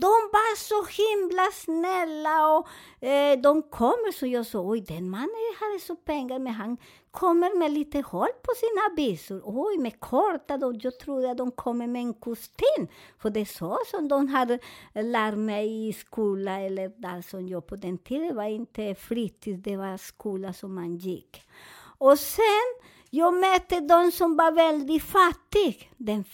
de 0.00 0.06
var 0.32 0.56
så 0.56 0.84
himla 1.02 1.50
snälla 1.52 2.48
och 2.48 2.68
eh, 3.08 3.40
de 3.40 3.62
kommer 3.62 4.12
så 4.12 4.26
jag 4.26 4.46
sa, 4.46 4.60
oj 4.60 4.80
den 4.80 5.10
mannen 5.10 5.54
hade 5.60 5.80
så 5.80 5.96
pengar 5.96 6.38
men 6.38 6.52
han 6.52 6.76
kommer 7.10 7.58
med 7.58 7.72
lite 7.72 8.00
hål 8.00 8.28
på 8.42 8.52
sina 8.56 8.96
byxor. 8.96 9.42
Oj, 9.44 9.78
med 9.78 10.00
korta 10.00 10.56
då. 10.56 10.74
Jag 10.80 10.98
trodde 10.98 11.30
att 11.30 11.36
de 11.36 11.50
kommer 11.50 11.86
med 11.86 12.02
en 12.02 12.14
kostym. 12.14 12.88
För 13.18 13.30
det 13.30 13.40
är 13.40 13.44
så 13.44 13.78
som 13.86 14.08
de 14.08 14.28
har 14.28 14.58
lärt 15.02 15.38
mig 15.38 15.88
i 15.88 15.92
skolan. 15.92 16.60
eller 16.60 16.88
där 16.88 17.22
som 17.22 17.48
jag 17.48 17.66
på 17.66 17.76
den 17.76 17.98
tiden 17.98 18.36
var 18.36 18.44
inte 18.44 18.94
fritids, 18.94 19.62
det 19.62 19.76
var 19.76 19.96
skola 19.96 20.52
som 20.52 20.74
man 20.74 20.96
gick. 20.96 21.42
Och 21.98 22.18
sen 22.18 22.91
jag 23.14 23.34
mötte 23.34 23.80
de 23.80 24.12
som 24.12 24.36
var 24.36 24.52
väldigt 24.52 25.02
fattiga. 25.02 25.86
Den, 25.96 26.24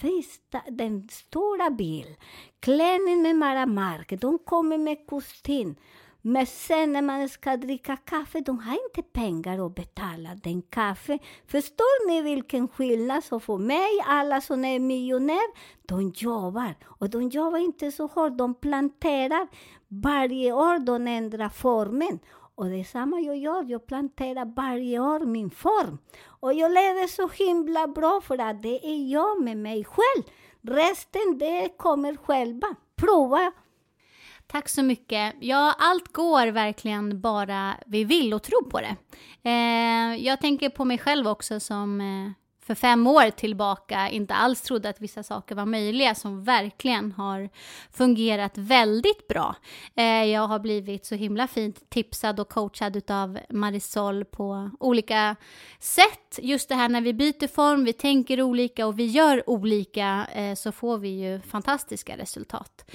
den 0.67 1.07
stora 1.11 1.69
bilen. 1.69 2.15
klänning 2.59 3.21
med 3.21 3.35
mera 3.35 3.65
mark, 3.65 4.13
de 4.21 4.39
kommer 4.39 4.77
med 4.77 5.07
kostym. 5.07 5.75
Men 6.21 6.45
sen 6.45 6.93
när 6.93 7.01
man 7.01 7.29
ska 7.29 7.57
dricka 7.57 7.97
kaffe, 7.97 8.39
de 8.39 8.59
har 8.59 8.73
inte 8.73 9.11
pengar 9.19 9.65
att 9.65 9.75
betala 9.75 10.29
den 10.43 10.61
kaffe. 10.61 11.19
Förstår 11.47 12.07
ni 12.07 12.21
vilken 12.21 12.67
skillnad? 12.67 13.23
Så 13.23 13.39
för 13.39 13.57
mig, 13.57 13.89
alla 14.05 14.41
som 14.41 14.65
är 14.65 14.79
miljonärer, 14.79 15.53
de 15.87 16.13
jobbar. 16.15 16.75
Och 16.85 17.09
de 17.09 17.29
jobbar 17.29 17.57
inte 17.57 17.91
så 17.91 18.07
hårt, 18.07 18.37
de 18.37 18.53
planterar. 18.53 19.47
Varje 19.87 20.53
år 20.53 20.79
de 20.79 21.07
ändrar 21.07 21.49
formen. 21.49 22.19
Och 22.59 22.69
det 22.69 22.79
är 22.79 22.83
samma 22.83 23.19
jag 23.19 23.37
gör, 23.37 23.63
jag 23.63 23.87
planterar 23.87 24.45
varje 24.55 24.99
år 24.99 25.19
min 25.19 25.49
form. 25.49 25.97
Och 26.25 26.53
jag 26.53 26.71
lever 26.71 27.07
så 27.07 27.27
himla 27.27 27.87
bra 27.87 28.21
för 28.23 28.37
att 28.37 28.63
det 28.63 28.85
är 28.85 29.11
jag 29.11 29.41
med 29.41 29.57
mig 29.57 29.85
själv. 29.85 30.23
Resten, 30.61 31.37
det 31.37 31.77
kommer 31.77 32.15
själva. 32.15 32.67
Prova! 32.95 33.51
Tack 34.47 34.69
så 34.69 34.83
mycket. 34.83 35.35
Ja, 35.39 35.75
allt 35.79 36.13
går 36.13 36.47
verkligen 36.47 37.21
bara 37.21 37.75
vi 37.85 38.03
vill 38.03 38.33
och 38.33 38.43
tror 38.43 38.69
på 38.69 38.79
det. 38.79 38.95
Eh, 39.49 40.25
jag 40.25 40.41
tänker 40.41 40.69
på 40.69 40.85
mig 40.85 40.97
själv 40.97 41.27
också 41.27 41.59
som 41.59 42.01
eh, 42.01 42.31
för 42.69 42.75
fem 42.75 43.07
år 43.07 43.29
tillbaka 43.29 44.09
inte 44.09 44.33
alls 44.33 44.61
trodde 44.61 44.89
att 44.89 45.01
vissa 45.01 45.23
saker 45.23 45.55
var 45.55 45.65
möjliga 45.65 46.15
som 46.15 46.43
verkligen 46.43 47.11
har 47.11 47.49
fungerat 47.91 48.57
väldigt 48.57 49.27
bra. 49.27 49.55
Eh, 49.95 50.23
jag 50.23 50.47
har 50.47 50.59
blivit 50.59 51.05
så 51.05 51.15
himla 51.15 51.47
fint 51.47 51.89
tipsad 51.89 52.39
och 52.39 52.49
coachad 52.49 52.95
utav 52.95 53.39
Marisol 53.49 54.25
på 54.25 54.71
olika 54.79 55.35
sätt. 55.79 56.39
Just 56.41 56.69
det 56.69 56.75
här 56.75 56.89
när 56.89 57.01
vi 57.01 57.13
byter 57.13 57.47
form, 57.47 57.83
vi 57.83 57.93
tänker 57.93 58.41
olika 58.41 58.87
och 58.87 58.99
vi 58.99 59.05
gör 59.05 59.49
olika 59.49 60.27
eh, 60.33 60.55
så 60.55 60.71
får 60.71 60.97
vi 60.97 61.09
ju 61.09 61.41
fantastiska 61.41 62.17
resultat 62.17 62.85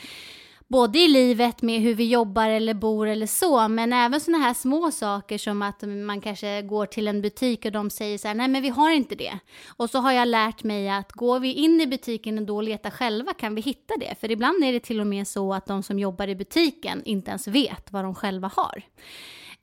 både 0.68 0.98
i 0.98 1.09
livet 1.09 1.62
med 1.62 1.81
hur 1.81 1.94
vi 1.94 2.09
jobbar 2.09 2.48
eller 2.48 2.74
bor 2.74 3.07
eller 3.07 3.27
så, 3.27 3.68
men 3.68 3.92
även 3.92 4.20
sådana 4.20 4.44
här 4.44 4.55
små 4.55 4.90
saker 4.90 5.38
som 5.38 5.62
att 5.62 5.83
man 5.83 6.20
kanske 6.20 6.62
går 6.62 6.87
till 6.87 7.09
en 7.09 7.22
butik 7.22 7.64
och 7.64 7.72
de 7.72 7.90
säger 7.90 8.18
så 8.18 8.29
här, 8.29 8.35
nej 8.35 8.48
men 8.48 8.62
vi 8.62 8.68
har 8.68 8.90
inte 8.90 9.14
det. 9.14 9.38
Och 9.77 9.90
så 9.90 9.98
har 9.98 10.12
jag 10.12 10.29
lärt 10.29 10.64
mig 10.64 10.88
att 10.88 11.12
går 11.12 11.40
vi 11.40 11.53
in 11.53 11.81
i 11.81 11.87
butiken 11.87 12.38
och 12.38 12.44
då 12.44 12.61
letar 12.61 12.90
själva 12.90 13.33
kan 13.33 13.55
vi 13.55 13.61
hitta 13.61 13.94
det. 13.96 14.14
För 14.20 14.31
ibland 14.31 14.64
är 14.64 14.72
det 14.72 14.81
till 14.81 15.00
och 15.00 15.07
med 15.07 15.29
så 15.29 15.55
att 15.55 15.66
de 15.66 15.83
som 15.83 15.98
jobbar 15.98 16.29
i 16.29 16.37
butiken 16.37 17.03
inte 17.05 17.31
ens 17.31 17.48
vet 17.48 17.92
vad 17.92 18.05
de 18.05 18.14
själva 18.14 18.50
har. 18.57 18.83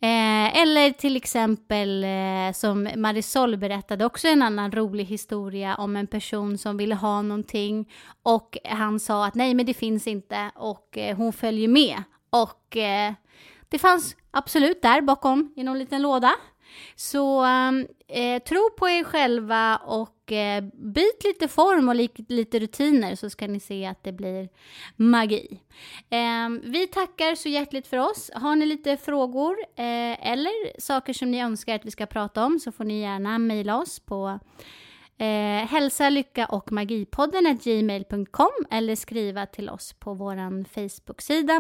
Eh, 0.03 0.61
eller 0.61 0.91
till 0.91 1.15
exempel 1.15 2.03
eh, 2.03 2.53
som 2.53 2.89
Marisol 2.95 3.57
berättade 3.57 4.05
också 4.05 4.27
en 4.27 4.41
annan 4.41 4.71
rolig 4.71 5.05
historia 5.05 5.75
om 5.75 5.95
en 5.95 6.07
person 6.07 6.57
som 6.57 6.77
ville 6.77 6.95
ha 6.95 7.21
någonting. 7.21 7.89
Och 8.23 8.57
han 8.65 8.99
sa 8.99 9.25
att 9.25 9.35
nej 9.35 9.53
men 9.53 9.65
det 9.65 9.73
finns 9.73 10.07
inte. 10.07 10.51
Och 10.55 10.97
eh, 10.97 11.17
hon 11.17 11.33
följer 11.33 11.67
med. 11.67 12.03
Och 12.29 12.77
eh, 12.77 13.13
det 13.69 13.79
fanns 13.79 14.15
absolut 14.31 14.81
där 14.81 15.01
bakom 15.01 15.53
i 15.55 15.63
någon 15.63 15.79
liten 15.79 16.01
låda. 16.01 16.31
Så 16.95 17.43
ehm, 17.43 17.87
eh, 18.07 18.43
tro 18.43 18.69
på 18.77 18.89
er 18.89 19.03
själva 19.03 19.77
och 19.77 20.31
eh, 20.31 20.63
byt 20.73 21.23
lite 21.23 21.47
form 21.47 21.89
och 21.89 21.95
li 21.95 22.09
lite 22.27 22.59
rutiner 22.59 23.15
så 23.15 23.29
ska 23.29 23.47
ni 23.47 23.59
se 23.59 23.85
att 23.85 24.03
det 24.03 24.11
blir 24.11 24.49
magi. 24.95 25.61
Eh, 26.09 26.49
vi 26.63 26.87
tackar 26.87 27.35
så 27.35 27.49
hjärtligt 27.49 27.87
för 27.87 27.97
oss. 27.97 28.31
Har 28.33 28.55
ni 28.55 28.65
lite 28.65 28.97
frågor 28.97 29.57
eh, 29.75 30.31
eller 30.31 30.81
saker 30.81 31.13
som 31.13 31.31
ni 31.31 31.41
önskar 31.41 31.75
att 31.75 31.85
vi 31.85 31.91
ska 31.91 32.05
prata 32.05 32.45
om 32.45 32.59
så 32.59 32.71
får 32.71 32.83
ni 32.83 33.01
gärna 33.01 33.39
mejla 33.39 33.77
oss 33.77 33.99
på 33.99 34.39
Eh, 35.21 35.67
hälsa, 35.67 36.09
lycka 36.09 36.45
och 36.45 36.71
magipodden 36.71 37.57
gmail.com 37.63 38.49
eller 38.71 38.95
skriva 38.95 39.45
till 39.45 39.69
oss 39.69 39.93
på 39.93 40.13
vår 40.13 40.63
Facebook-sida 40.63 41.59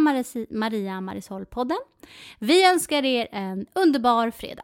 Maria 0.49 1.01
Marisol-podden. 1.01 1.77
Vi 2.39 2.65
önskar 2.65 3.05
er 3.05 3.27
en 3.31 3.65
underbar 3.73 4.31
fredag. 4.31 4.63